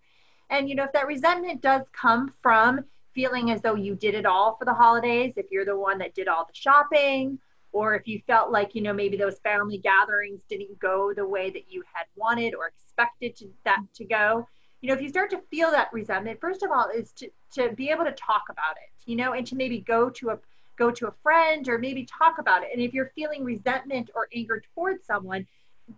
And 0.51 0.69
you 0.69 0.75
know, 0.75 0.85
if 0.85 0.93
that 0.93 1.07
resentment 1.07 1.63
does 1.63 1.83
come 1.93 2.33
from 2.43 2.85
feeling 3.15 3.51
as 3.51 3.63
though 3.63 3.75
you 3.75 3.95
did 3.95 4.15
it 4.15 4.27
all 4.27 4.57
for 4.57 4.65
the 4.65 4.75
holidays, 4.75 5.35
if 5.37 5.47
you're 5.51 5.65
the 5.65 5.79
one 5.79 5.99
that 5.99 6.15
did 6.15 6.29
all 6.29 6.45
the 6.45 6.55
shopping, 6.55 7.39
or 7.73 7.95
if 7.95 8.07
you 8.07 8.21
felt 8.27 8.51
like, 8.51 8.75
you 8.75 8.83
know, 8.83 8.93
maybe 8.93 9.17
those 9.17 9.39
family 9.41 9.79
gatherings 9.79 10.43
didn't 10.49 10.79
go 10.79 11.13
the 11.15 11.27
way 11.27 11.51
that 11.51 11.65
you 11.71 11.83
had 11.93 12.05
wanted 12.17 12.55
or 12.55 12.69
expected 12.69 13.35
to, 13.37 13.49
that 13.65 13.81
to 13.95 14.05
go, 14.05 14.47
you 14.81 14.89
know, 14.89 14.95
if 14.95 15.01
you 15.01 15.09
start 15.09 15.31
to 15.31 15.41
feel 15.51 15.71
that 15.71 15.89
resentment, 15.93 16.41
first 16.41 16.63
of 16.63 16.71
all, 16.71 16.89
is 16.95 17.13
to, 17.13 17.31
to 17.55 17.73
be 17.75 17.89
able 17.89 18.05
to 18.05 18.13
talk 18.13 18.43
about 18.51 18.77
it, 18.77 19.11
you 19.11 19.17
know, 19.17 19.33
and 19.33 19.47
to 19.47 19.57
maybe 19.57 19.81
go 19.81 20.11
to 20.11 20.31
a 20.31 20.39
go 20.79 20.91
to 20.91 21.07
a 21.07 21.13
friend 21.23 21.69
or 21.69 21.79
maybe 21.79 22.07
talk 22.07 22.39
about 22.39 22.63
it. 22.63 22.71
And 22.73 22.81
if 22.81 22.95
you're 22.95 23.13
feeling 23.15 23.45
resentment 23.45 24.11
or 24.15 24.27
anger 24.35 24.63
towards 24.75 25.05
someone, 25.05 25.47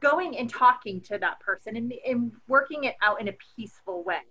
going 0.01 0.37
and 0.37 0.51
talking 0.51 1.01
to 1.03 1.19
that 1.19 1.41
person 1.41 1.77
and, 1.77 1.95
and 2.07 2.33
working 2.49 2.85
it 2.85 2.97
out 3.03 3.21
in 3.21 3.29
a 3.29 3.35
peaceful 3.57 4.03
way. 4.03 4.23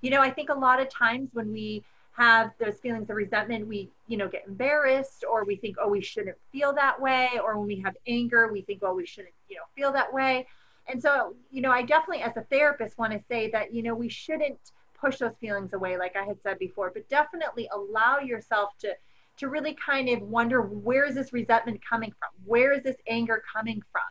You 0.00 0.10
know, 0.10 0.20
I 0.20 0.30
think 0.30 0.48
a 0.48 0.54
lot 0.54 0.80
of 0.80 0.88
times 0.88 1.30
when 1.32 1.52
we 1.52 1.84
have 2.12 2.50
those 2.58 2.78
feelings 2.78 3.08
of 3.08 3.16
resentment, 3.16 3.66
we, 3.66 3.90
you 4.06 4.16
know, 4.16 4.28
get 4.28 4.46
embarrassed 4.46 5.24
or 5.28 5.44
we 5.44 5.56
think, 5.56 5.76
oh, 5.80 5.88
we 5.88 6.02
shouldn't 6.02 6.36
feel 6.52 6.72
that 6.74 7.00
way. 7.00 7.30
Or 7.42 7.58
when 7.58 7.66
we 7.66 7.80
have 7.80 7.96
anger, 8.06 8.52
we 8.52 8.62
think, 8.62 8.80
oh, 8.82 8.94
we 8.94 9.06
shouldn't, 9.06 9.34
you 9.48 9.56
know, 9.56 9.62
feel 9.74 9.92
that 9.92 10.12
way. 10.12 10.46
And 10.88 11.00
so, 11.00 11.34
you 11.50 11.62
know, 11.62 11.70
I 11.70 11.82
definitely, 11.82 12.22
as 12.22 12.36
a 12.36 12.42
therapist, 12.42 12.98
want 12.98 13.12
to 13.12 13.20
say 13.28 13.50
that, 13.50 13.72
you 13.72 13.82
know, 13.82 13.94
we 13.94 14.08
shouldn't 14.08 14.58
push 15.00 15.18
those 15.18 15.36
feelings 15.40 15.72
away, 15.72 15.96
like 15.96 16.16
I 16.16 16.24
had 16.24 16.40
said 16.42 16.58
before, 16.58 16.90
but 16.92 17.08
definitely 17.08 17.68
allow 17.72 18.18
yourself 18.18 18.70
to 18.80 18.94
to 19.38 19.48
really 19.48 19.74
kind 19.74 20.10
of 20.10 20.20
wonder 20.20 20.60
where 20.60 21.06
is 21.06 21.14
this 21.14 21.32
resentment 21.32 21.80
coming 21.88 22.12
from? 22.18 22.28
Where 22.44 22.72
is 22.72 22.82
this 22.82 22.96
anger 23.08 23.42
coming 23.50 23.82
from? 23.90 24.02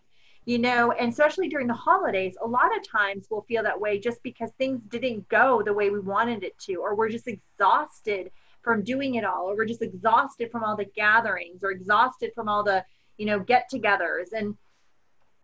You 0.45 0.58
know, 0.58 0.91
and 0.91 1.12
especially 1.12 1.47
during 1.47 1.67
the 1.67 1.73
holidays, 1.73 2.36
a 2.41 2.47
lot 2.47 2.75
of 2.75 2.88
times 2.88 3.27
we'll 3.30 3.43
feel 3.43 3.63
that 3.63 3.80
way 3.80 3.99
just 3.99 4.21
because 4.23 4.49
things 4.58 4.82
didn't 4.89 5.27
go 5.30 5.62
the 5.62 5.73
way 5.73 5.89
we 5.89 5.99
wanted 5.99 6.43
it 6.43 6.58
to, 6.60 6.75
or 6.75 6.95
we're 6.95 7.10
just 7.10 7.27
exhausted 7.27 8.32
from 8.62 8.84
doing 8.84 9.15
it 9.15 9.23
all, 9.23 9.49
or 9.49 9.56
we're 9.56 9.65
just 9.65 9.82
exhausted 9.82 10.51
from 10.51 10.63
all 10.63 10.75
the 10.75 10.86
gatherings, 10.95 11.63
or 11.63 11.71
exhausted 11.71 12.32
from 12.34 12.49
all 12.49 12.63
the, 12.63 12.84
you 13.17 13.25
know, 13.25 13.39
get 13.39 13.69
togethers. 13.71 14.34
And 14.34 14.58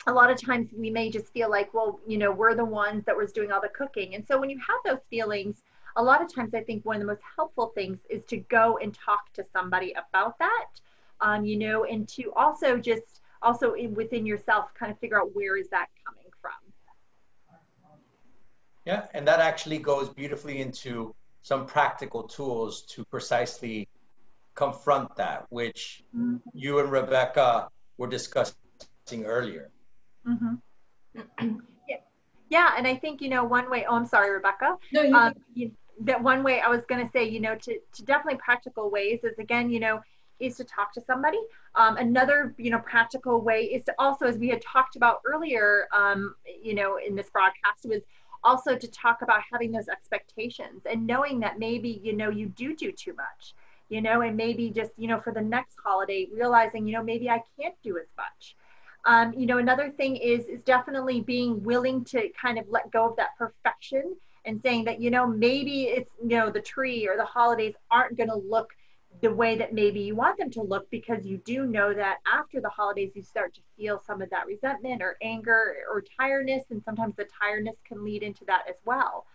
a 0.07 0.13
lot 0.13 0.31
of 0.31 0.41
times 0.41 0.69
we 0.75 0.89
may 0.89 1.09
just 1.09 1.31
feel 1.33 1.49
like, 1.49 1.73
well, 1.73 1.99
you 2.07 2.17
know, 2.17 2.31
we're 2.31 2.55
the 2.55 2.65
ones 2.65 3.03
that 3.05 3.17
was 3.17 3.31
doing 3.31 3.51
all 3.51 3.61
the 3.61 3.69
cooking. 3.69 4.15
And 4.15 4.25
so 4.25 4.39
when 4.39 4.49
you 4.49 4.59
have 4.59 4.77
those 4.85 5.03
feelings, 5.09 5.61
a 5.95 6.03
lot 6.03 6.21
of 6.21 6.33
times 6.33 6.53
I 6.53 6.61
think 6.61 6.85
one 6.85 6.95
of 6.95 7.01
the 7.01 7.07
most 7.07 7.21
helpful 7.35 7.71
things 7.75 7.97
is 8.09 8.23
to 8.25 8.37
go 8.37 8.77
and 8.77 8.93
talk 8.93 9.33
to 9.33 9.45
somebody 9.51 9.93
about 9.93 10.37
that, 10.39 10.67
um, 11.21 11.43
you 11.43 11.57
know, 11.57 11.83
and 11.85 12.07
to 12.09 12.31
also 12.33 12.77
just 12.77 13.21
also 13.41 13.73
in, 13.73 13.93
within 13.93 14.25
yourself 14.25 14.73
kind 14.73 14.91
of 14.91 14.99
figure 14.99 15.19
out 15.19 15.35
where 15.35 15.57
is 15.57 15.69
that 15.69 15.87
coming 16.05 16.25
from 16.41 16.51
yeah 18.85 19.05
and 19.13 19.27
that 19.27 19.39
actually 19.39 19.77
goes 19.77 20.09
beautifully 20.09 20.61
into 20.61 21.13
some 21.41 21.65
practical 21.65 22.23
tools 22.23 22.81
to 22.83 23.03
precisely 23.05 23.87
confront 24.55 25.15
that 25.15 25.45
which 25.49 26.03
mm-hmm. 26.15 26.37
you 26.53 26.79
and 26.79 26.91
rebecca 26.91 27.69
were 27.97 28.07
discussing 28.07 28.55
earlier 29.25 29.69
mm-hmm. 30.27 30.55
yeah. 31.87 31.97
yeah 32.49 32.71
and 32.77 32.87
i 32.87 32.95
think 32.95 33.21
you 33.21 33.29
know 33.29 33.43
one 33.43 33.69
way 33.69 33.85
oh 33.87 33.95
i'm 33.95 34.05
sorry 34.05 34.31
rebecca 34.31 34.77
no, 34.91 35.01
you, 35.01 35.15
um, 35.15 35.33
you, 35.53 35.71
that 36.01 36.21
one 36.21 36.43
way 36.43 36.59
i 36.59 36.67
was 36.67 36.81
going 36.87 37.03
to 37.03 37.11
say 37.11 37.23
you 37.27 37.39
know 37.39 37.55
to, 37.55 37.79
to 37.93 38.03
definitely 38.03 38.39
practical 38.43 38.89
ways 38.89 39.19
is 39.23 39.37
again 39.39 39.69
you 39.69 39.79
know 39.79 39.99
is 40.39 40.57
to 40.57 40.63
talk 40.63 40.93
to 40.93 41.01
somebody. 41.01 41.39
Um, 41.75 41.97
another, 41.97 42.53
you 42.57 42.71
know, 42.71 42.79
practical 42.79 43.41
way 43.41 43.63
is 43.63 43.83
to 43.85 43.95
also, 43.97 44.25
as 44.25 44.37
we 44.37 44.49
had 44.49 44.61
talked 44.61 44.95
about 44.95 45.21
earlier, 45.25 45.87
um, 45.93 46.35
you 46.61 46.73
know, 46.73 46.97
in 46.97 47.15
this 47.15 47.29
broadcast, 47.29 47.85
was 47.85 48.01
also 48.43 48.75
to 48.75 48.87
talk 48.89 49.21
about 49.21 49.41
having 49.51 49.71
those 49.71 49.87
expectations 49.87 50.81
and 50.89 51.05
knowing 51.05 51.39
that 51.39 51.59
maybe, 51.59 51.99
you 52.03 52.13
know, 52.13 52.29
you 52.29 52.47
do 52.47 52.75
do 52.75 52.91
too 52.91 53.13
much, 53.13 53.53
you 53.89 54.01
know, 54.01 54.21
and 54.21 54.37
maybe 54.37 54.69
just, 54.69 54.91
you 54.97 55.07
know, 55.07 55.19
for 55.19 55.33
the 55.33 55.41
next 55.41 55.75
holiday, 55.83 56.27
realizing, 56.33 56.87
you 56.87 56.93
know, 56.93 57.03
maybe 57.03 57.29
I 57.29 57.41
can't 57.59 57.75
do 57.83 57.97
as 57.97 58.07
much. 58.15 58.55
Um, 59.05 59.33
you 59.33 59.45
know, 59.45 59.57
another 59.57 59.89
thing 59.89 60.17
is 60.17 60.45
is 60.45 60.59
definitely 60.65 61.21
being 61.21 61.63
willing 61.63 62.03
to 62.05 62.29
kind 62.39 62.59
of 62.59 62.65
let 62.69 62.91
go 62.91 63.09
of 63.09 63.15
that 63.15 63.37
perfection 63.37 64.15
and 64.47 64.61
saying 64.61 64.85
that 64.85 64.99
you 64.99 65.11
know 65.11 65.27
maybe 65.27 65.83
it's 65.83 66.11
you 66.21 66.29
know 66.29 66.49
the 66.49 66.61
tree 66.61 67.07
or 67.07 67.17
the 67.17 67.25
holidays 67.25 67.75
aren't 67.91 68.17
going 68.17 68.29
to 68.29 68.35
look 68.35 68.69
the 69.21 69.33
way 69.33 69.57
that 69.57 69.73
maybe 69.73 69.99
you 69.99 70.15
want 70.15 70.37
them 70.37 70.51
to 70.51 70.61
look 70.61 70.89
because 70.91 71.25
you 71.25 71.37
do 71.37 71.65
know 71.65 71.93
that 71.93 72.17
after 72.31 72.61
the 72.61 72.69
holidays 72.69 73.11
you 73.15 73.23
start 73.23 73.53
to 73.55 73.61
feel 73.75 74.01
some 74.05 74.21
of 74.21 74.29
that 74.29 74.45
resentment 74.45 75.01
or 75.01 75.17
anger 75.21 75.77
or 75.89 76.03
tiredness 76.19 76.63
and 76.69 76.83
sometimes 76.83 77.15
the 77.15 77.25
tiredness 77.41 77.75
can 77.87 78.03
lead 78.03 78.21
into 78.21 78.45
that 78.45 78.63
as 78.69 78.75
well. 78.85 79.25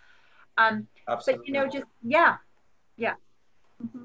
Um, 0.59 0.87
but 1.07 1.47
you 1.47 1.53
know 1.53 1.67
just 1.67 1.87
yeah 2.03 2.37
yeah. 2.97 3.15
Mm-hmm. 3.83 4.05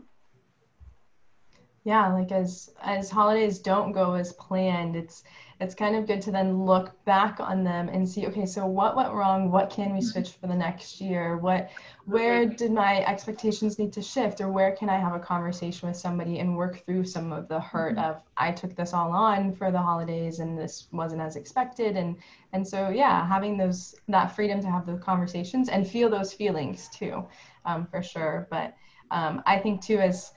yeah 1.83 2.13
like 2.13 2.31
as 2.31 2.71
as 2.81 3.09
holidays 3.09 3.59
don't 3.59 3.91
go 3.91 4.13
as 4.13 4.33
planned 4.33 4.95
it's 4.95 5.23
it's 5.59 5.73
kind 5.73 5.95
of 5.95 6.05
good 6.05 6.21
to 6.21 6.31
then 6.31 6.65
look 6.65 7.03
back 7.05 7.39
on 7.39 7.63
them 7.63 7.89
and 7.89 8.07
see 8.07 8.27
okay 8.27 8.45
so 8.45 8.65
what 8.65 8.95
went 8.95 9.11
wrong? 9.11 9.51
What 9.51 9.69
can 9.69 9.91
we 9.91 9.99
mm-hmm. 9.99 10.07
switch 10.07 10.29
for 10.29 10.47
the 10.47 10.55
next 10.55 11.01
year? 11.01 11.37
What 11.37 11.71
where 12.05 12.45
did 12.45 12.71
my 12.71 13.03
expectations 13.05 13.79
need 13.79 13.91
to 13.93 14.01
shift? 14.01 14.39
Or 14.39 14.51
where 14.51 14.75
can 14.75 14.89
i 14.89 14.97
have 14.97 15.13
a 15.13 15.19
conversation 15.19 15.87
with 15.87 15.97
somebody 15.97 16.39
and 16.39 16.55
work 16.55 16.85
through 16.85 17.05
some 17.05 17.33
of 17.33 17.47
the 17.47 17.59
hurt 17.59 17.95
mm-hmm. 17.95 18.05
of 18.05 18.21
i 18.37 18.51
took 18.51 18.75
this 18.75 18.93
all 18.93 19.11
on 19.11 19.51
for 19.53 19.71
the 19.71 19.81
holidays 19.81 20.39
and 20.39 20.57
this 20.57 20.87
wasn't 20.91 21.21
as 21.21 21.35
expected. 21.35 21.97
And 21.97 22.17
and 22.53 22.67
so 22.67 22.89
yeah 22.89 23.27
having 23.27 23.57
those 23.57 23.95
that 24.07 24.35
freedom 24.35 24.61
to 24.61 24.69
have 24.69 24.85
those 24.85 25.01
conversations 25.01 25.69
and 25.69 25.87
feel 25.87 26.09
those 26.09 26.33
feelings 26.33 26.87
too 26.89 27.25
um, 27.65 27.87
for 27.87 28.03
sure. 28.03 28.47
But 28.51 28.75
um, 29.09 29.41
i 29.45 29.57
think 29.57 29.81
too 29.81 29.99
as 29.99 30.33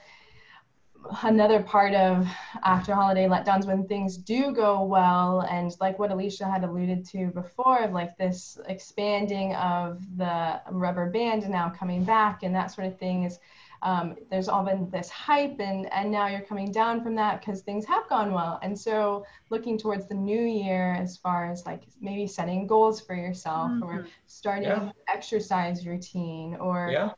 another 1.23 1.61
part 1.61 1.93
of 1.93 2.27
after 2.63 2.93
holiday 2.93 3.27
letdowns 3.27 3.65
when 3.65 3.87
things 3.87 4.17
do 4.17 4.51
go 4.51 4.83
well 4.83 5.41
and 5.49 5.75
like 5.79 5.97
what 5.99 6.11
alicia 6.11 6.45
had 6.45 6.63
alluded 6.63 7.05
to 7.05 7.27
before 7.27 7.87
like 7.87 8.15
this 8.17 8.59
expanding 8.67 9.55
of 9.55 9.99
the 10.17 10.61
rubber 10.71 11.09
band 11.09 11.47
now 11.49 11.69
coming 11.69 12.03
back 12.03 12.43
and 12.43 12.55
that 12.55 12.71
sort 12.71 12.87
of 12.87 12.97
thing 12.97 13.23
is 13.23 13.39
um, 13.83 14.15
there's 14.29 14.47
all 14.47 14.63
been 14.63 14.87
this 14.91 15.09
hype 15.09 15.59
and 15.59 15.91
and 15.91 16.11
now 16.11 16.27
you're 16.27 16.41
coming 16.41 16.71
down 16.71 17.01
from 17.01 17.15
that 17.15 17.39
because 17.39 17.61
things 17.61 17.83
have 17.85 18.07
gone 18.09 18.31
well 18.31 18.59
and 18.61 18.79
so 18.79 19.25
looking 19.49 19.75
towards 19.75 20.07
the 20.07 20.13
new 20.13 20.41
year 20.41 20.93
as 20.99 21.17
far 21.17 21.51
as 21.51 21.65
like 21.65 21.81
maybe 21.99 22.27
setting 22.27 22.67
goals 22.67 23.01
for 23.01 23.15
yourself 23.15 23.71
mm-hmm. 23.71 23.83
or 23.83 24.07
starting 24.27 24.65
yeah. 24.65 24.91
exercise 25.07 25.87
routine 25.87 26.55
or 26.57 26.89
yeah 26.91 27.09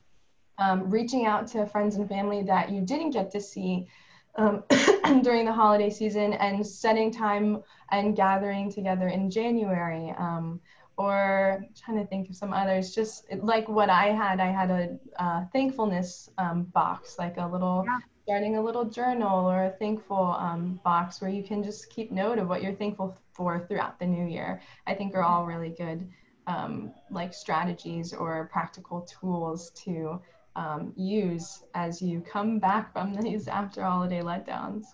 um, 0.57 0.89
reaching 0.89 1.25
out 1.25 1.47
to 1.47 1.65
friends 1.65 1.95
and 1.95 2.07
family 2.07 2.43
that 2.43 2.71
you 2.71 2.81
didn't 2.81 3.11
get 3.11 3.31
to 3.31 3.41
see 3.41 3.87
um, 4.35 4.63
during 5.21 5.45
the 5.45 5.53
holiday 5.53 5.89
season 5.89 6.33
and 6.33 6.65
setting 6.65 7.11
time 7.11 7.63
and 7.91 8.15
gathering 8.15 8.71
together 8.71 9.07
in 9.07 9.29
January. 9.29 10.13
Um, 10.17 10.59
or 10.95 11.65
trying 11.83 11.97
to 11.97 12.05
think 12.05 12.29
of 12.29 12.35
some 12.35 12.53
others, 12.53 12.93
just 12.93 13.25
like 13.37 13.67
what 13.67 13.89
I 13.89 14.11
had, 14.11 14.39
I 14.39 14.51
had 14.51 14.69
a 14.69 14.97
uh, 15.21 15.45
thankfulness 15.51 16.29
um, 16.37 16.63
box, 16.65 17.17
like 17.17 17.37
a 17.37 17.47
little, 17.47 17.83
yeah. 17.85 17.97
starting 18.25 18.57
a 18.57 18.61
little 18.61 18.85
journal 18.85 19.49
or 19.49 19.65
a 19.65 19.71
thankful 19.71 20.35
um, 20.37 20.79
box 20.83 21.19
where 21.19 21.31
you 21.31 21.43
can 21.43 21.63
just 21.63 21.89
keep 21.89 22.11
note 22.11 22.37
of 22.37 22.47
what 22.47 22.61
you're 22.61 22.75
thankful 22.75 23.17
for 23.31 23.65
throughout 23.67 23.97
the 23.97 24.05
new 24.05 24.27
year. 24.27 24.61
I 24.85 24.93
think 24.93 25.15
are 25.15 25.23
all 25.23 25.47
really 25.47 25.69
good 25.69 26.07
um, 26.47 26.91
like 27.09 27.33
strategies 27.33 28.13
or 28.13 28.49
practical 28.51 29.01
tools 29.01 29.71
to 29.85 30.21
um, 30.55 30.93
use 30.95 31.63
as 31.73 32.01
you 32.01 32.21
come 32.21 32.59
back 32.59 32.93
from 32.93 33.13
these 33.15 33.47
after 33.47 33.83
holiday 33.83 34.21
letdowns. 34.21 34.85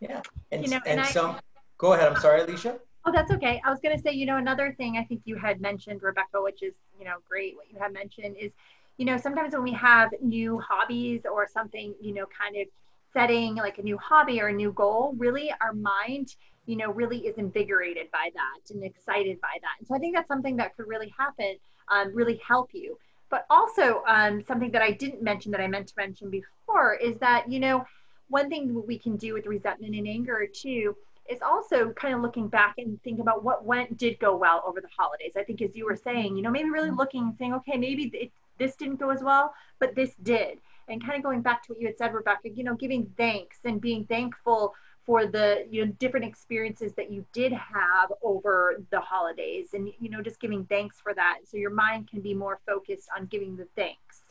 Yeah, 0.00 0.20
and, 0.50 0.64
you 0.64 0.70
know, 0.70 0.80
and, 0.86 1.00
and 1.00 1.08
some, 1.08 1.30
I, 1.30 1.40
go 1.78 1.92
ahead. 1.92 2.12
I'm 2.12 2.20
sorry, 2.20 2.42
Alicia. 2.42 2.78
Oh, 3.04 3.12
that's 3.12 3.30
okay. 3.32 3.60
I 3.64 3.70
was 3.70 3.80
going 3.80 3.96
to 3.96 4.02
say, 4.02 4.12
you 4.12 4.26
know, 4.26 4.36
another 4.36 4.74
thing 4.76 4.96
I 4.96 5.04
think 5.04 5.22
you 5.24 5.36
had 5.36 5.60
mentioned, 5.60 6.02
Rebecca, 6.02 6.40
which 6.40 6.62
is, 6.62 6.72
you 6.98 7.04
know, 7.04 7.16
great. 7.28 7.56
What 7.56 7.66
you 7.72 7.78
had 7.78 7.92
mentioned 7.92 8.36
is, 8.40 8.52
you 8.96 9.04
know, 9.04 9.16
sometimes 9.16 9.54
when 9.54 9.64
we 9.64 9.72
have 9.72 10.10
new 10.20 10.60
hobbies 10.60 11.22
or 11.24 11.48
something, 11.48 11.94
you 12.00 12.14
know, 12.14 12.26
kind 12.26 12.56
of 12.56 12.68
setting 13.12 13.56
like 13.56 13.78
a 13.78 13.82
new 13.82 13.98
hobby 13.98 14.40
or 14.40 14.48
a 14.48 14.52
new 14.52 14.72
goal, 14.72 15.14
really 15.18 15.52
our 15.60 15.72
mind, 15.72 16.36
you 16.66 16.76
know, 16.76 16.92
really 16.92 17.18
is 17.26 17.38
invigorated 17.38 18.10
by 18.12 18.30
that 18.34 18.72
and 18.72 18.84
excited 18.84 19.40
by 19.40 19.58
that. 19.60 19.74
And 19.78 19.88
so 19.88 19.94
I 19.94 19.98
think 19.98 20.14
that's 20.14 20.28
something 20.28 20.56
that 20.56 20.76
could 20.76 20.86
really 20.86 21.12
happen, 21.18 21.56
um, 21.88 22.14
really 22.14 22.40
help 22.46 22.70
you. 22.72 22.96
But 23.32 23.46
also, 23.48 24.02
um, 24.06 24.42
something 24.42 24.70
that 24.72 24.82
I 24.82 24.90
didn't 24.90 25.22
mention 25.22 25.52
that 25.52 25.60
I 25.62 25.66
meant 25.66 25.88
to 25.88 25.94
mention 25.96 26.28
before 26.28 26.96
is 26.96 27.16
that, 27.16 27.50
you 27.50 27.60
know, 27.60 27.82
one 28.28 28.50
thing 28.50 28.74
that 28.74 28.86
we 28.86 28.98
can 28.98 29.16
do 29.16 29.32
with 29.32 29.46
resentment 29.46 29.94
and 29.94 30.06
anger 30.06 30.46
too 30.46 30.94
is 31.30 31.40
also 31.40 31.92
kind 31.92 32.14
of 32.14 32.20
looking 32.20 32.48
back 32.48 32.74
and 32.76 33.02
think 33.02 33.20
about 33.20 33.42
what 33.42 33.64
went 33.64 33.96
did 33.96 34.18
go 34.18 34.36
well 34.36 34.62
over 34.66 34.82
the 34.82 34.88
holidays. 34.94 35.32
I 35.34 35.44
think 35.44 35.62
as 35.62 35.74
you 35.74 35.86
were 35.86 35.96
saying, 35.96 36.36
you 36.36 36.42
know, 36.42 36.50
maybe 36.50 36.68
really 36.68 36.90
looking 36.90 37.22
and 37.22 37.36
saying, 37.38 37.54
okay, 37.54 37.78
maybe 37.78 38.10
it, 38.12 38.30
this 38.58 38.76
didn't 38.76 38.96
go 38.96 39.08
as 39.08 39.22
well, 39.22 39.54
but 39.78 39.94
this 39.94 40.14
did. 40.22 40.58
And 40.88 41.02
kind 41.02 41.16
of 41.16 41.22
going 41.22 41.40
back 41.40 41.62
to 41.62 41.72
what 41.72 41.80
you 41.80 41.86
had 41.86 41.96
said, 41.96 42.12
Rebecca, 42.12 42.50
you 42.50 42.64
know, 42.64 42.74
giving 42.74 43.14
thanks 43.16 43.60
and 43.64 43.80
being 43.80 44.04
thankful 44.04 44.74
for 45.04 45.26
the 45.26 45.66
you 45.70 45.84
know 45.84 45.92
different 45.98 46.26
experiences 46.26 46.92
that 46.94 47.10
you 47.10 47.24
did 47.32 47.52
have 47.52 48.12
over 48.22 48.82
the 48.90 49.00
holidays. 49.00 49.70
And 49.74 49.92
you 49.98 50.10
know 50.10 50.22
just 50.22 50.40
giving 50.40 50.64
thanks 50.66 51.00
for 51.00 51.14
that. 51.14 51.38
So 51.44 51.56
your 51.56 51.70
mind 51.70 52.08
can 52.08 52.20
be 52.20 52.34
more 52.34 52.60
focused 52.66 53.08
on 53.16 53.26
giving 53.26 53.56
the 53.56 53.66
thanks 53.76 54.22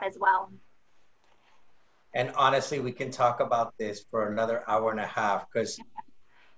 as 0.00 0.16
well. 0.18 0.50
And 2.14 2.32
honestly 2.36 2.80
we 2.80 2.92
can 2.92 3.10
talk 3.10 3.40
about 3.40 3.76
this 3.78 4.04
for 4.10 4.30
another 4.30 4.64
hour 4.68 4.90
and 4.90 5.00
a 5.00 5.06
half 5.06 5.46
because 5.52 5.78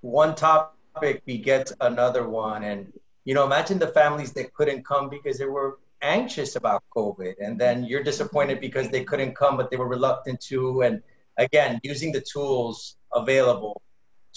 one 0.01 0.35
topic 0.35 1.25
begets 1.25 1.73
another 1.81 2.29
one. 2.29 2.65
And 2.65 2.93
you 3.25 3.35
know 3.35 3.45
imagine 3.45 3.79
the 3.79 3.89
families 3.89 4.33
that 4.33 4.53
couldn't 4.53 4.85
come 4.85 5.09
because 5.09 5.39
they 5.39 5.47
were 5.47 5.79
anxious 6.03 6.57
about 6.57 6.83
covid. 6.95 7.35
And 7.41 7.59
then 7.59 7.85
you're 7.85 8.03
disappointed 8.03 8.61
because 8.61 8.91
they 8.91 9.05
couldn't 9.05 9.35
come 9.35 9.57
but 9.57 9.71
they 9.71 9.79
were 9.79 9.89
reluctant 9.89 10.41
to. 10.43 10.83
And 10.83 11.03
again, 11.41 11.81
using 11.83 12.13
the 12.13 12.21
tools 12.21 12.97
available 13.13 13.83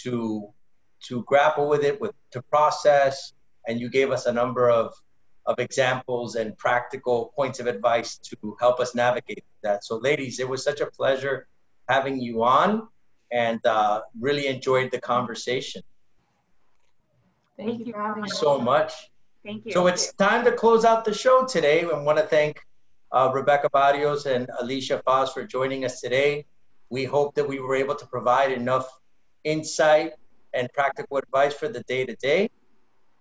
to 0.03 0.47
to 1.07 1.23
grapple 1.23 1.67
with 1.67 1.83
it, 1.83 1.99
with 1.99 2.13
to 2.31 2.41
process, 2.43 3.33
and 3.67 3.79
you 3.79 3.89
gave 3.89 4.09
us 4.09 4.25
a 4.25 4.33
number 4.33 4.69
of 4.69 4.93
of 5.45 5.59
examples 5.59 6.35
and 6.35 6.57
practical 6.57 7.33
points 7.35 7.59
of 7.59 7.67
advice 7.67 8.17
to 8.17 8.55
help 8.61 8.79
us 8.79 8.95
navigate 8.95 9.43
that. 9.61 9.83
So, 9.83 9.97
ladies, 9.97 10.39
it 10.39 10.47
was 10.47 10.63
such 10.63 10.79
a 10.79 10.85
pleasure 10.85 11.47
having 11.89 12.19
you 12.19 12.43
on, 12.43 12.87
and 13.31 13.63
uh, 13.65 14.01
really 14.19 14.47
enjoyed 14.47 14.89
the 14.91 14.99
conversation. 14.99 15.83
Thank 17.57 17.85
you 17.85 17.93
for 17.93 18.01
having 18.01 18.23
us. 18.23 18.39
so 18.39 18.59
much. 18.59 18.93
Thank 19.45 19.65
you. 19.65 19.73
So 19.73 19.87
it's 19.87 20.13
time 20.13 20.45
to 20.45 20.53
close 20.53 20.85
out 20.85 21.03
the 21.03 21.13
show 21.13 21.45
today. 21.45 21.83
I 21.83 22.01
want 22.01 22.17
to 22.17 22.23
thank 22.23 22.61
uh, 23.11 23.29
Rebecca 23.33 23.69
Barrios 23.69 24.25
and 24.25 24.49
Alicia 24.61 25.01
Foss 25.05 25.33
for 25.33 25.43
joining 25.43 25.83
us 25.83 25.99
today. 25.99 26.45
We 26.93 27.05
hope 27.05 27.33
that 27.33 27.47
we 27.47 27.59
were 27.59 27.73
able 27.73 27.95
to 27.95 28.05
provide 28.05 28.51
enough 28.51 28.87
insight 29.43 30.13
and 30.53 30.71
practical 30.73 31.17
advice 31.17 31.55
for 31.55 31.67
the 31.67 31.81
day 31.93 32.05
to 32.05 32.15
day. 32.17 32.51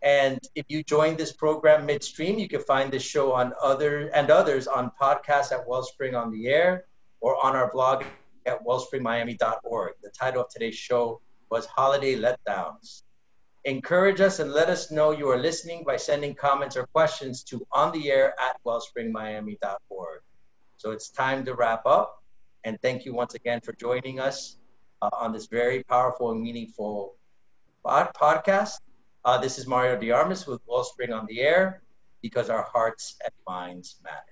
And 0.02 0.38
if 0.54 0.66
you 0.68 0.84
join 0.84 1.16
this 1.16 1.32
program 1.32 1.86
midstream, 1.86 2.38
you 2.38 2.50
can 2.50 2.60
find 2.60 2.92
this 2.92 3.02
show 3.02 3.32
on 3.32 3.54
other 3.62 4.08
and 4.08 4.30
others 4.30 4.66
on 4.66 4.92
podcasts 5.00 5.52
at 5.52 5.66
Wellspring 5.66 6.14
on 6.14 6.30
the 6.30 6.48
Air 6.48 6.84
or 7.22 7.42
on 7.42 7.56
our 7.56 7.72
blog 7.72 8.04
at 8.44 8.62
wellspringmiami.org. 8.62 9.92
The 10.02 10.10
title 10.10 10.42
of 10.42 10.50
today's 10.50 10.76
show 10.76 11.22
was 11.50 11.64
Holiday 11.64 12.16
Letdowns. 12.16 13.04
Encourage 13.64 14.20
us 14.20 14.38
and 14.38 14.52
let 14.52 14.68
us 14.68 14.90
know 14.90 15.12
you 15.12 15.30
are 15.30 15.38
listening 15.38 15.82
by 15.82 15.96
sending 15.96 16.34
comments 16.34 16.76
or 16.76 16.86
questions 16.88 17.42
to 17.44 17.66
on 17.72 17.90
the 17.92 18.10
air 18.10 18.34
at 18.38 18.62
wellspringmiami.org. 18.66 20.20
So 20.76 20.90
it's 20.90 21.08
time 21.08 21.46
to 21.46 21.54
wrap 21.54 21.86
up. 21.86 22.21
And 22.64 22.80
thank 22.80 23.04
you 23.04 23.14
once 23.14 23.34
again 23.34 23.60
for 23.60 23.72
joining 23.72 24.20
us 24.20 24.56
uh, 25.00 25.10
on 25.12 25.32
this 25.32 25.46
very 25.46 25.82
powerful 25.84 26.30
and 26.30 26.40
meaningful 26.40 27.16
pod- 27.84 28.12
podcast. 28.14 28.78
Uh, 29.24 29.38
this 29.38 29.58
is 29.58 29.66
Mario 29.66 29.98
Diarmas 29.98 30.46
with 30.46 30.60
Wellspring 30.66 31.12
on 31.12 31.26
the 31.26 31.40
Air 31.40 31.82
because 32.22 32.50
our 32.50 32.62
hearts 32.72 33.16
and 33.24 33.32
minds 33.46 33.96
matter. 34.04 34.31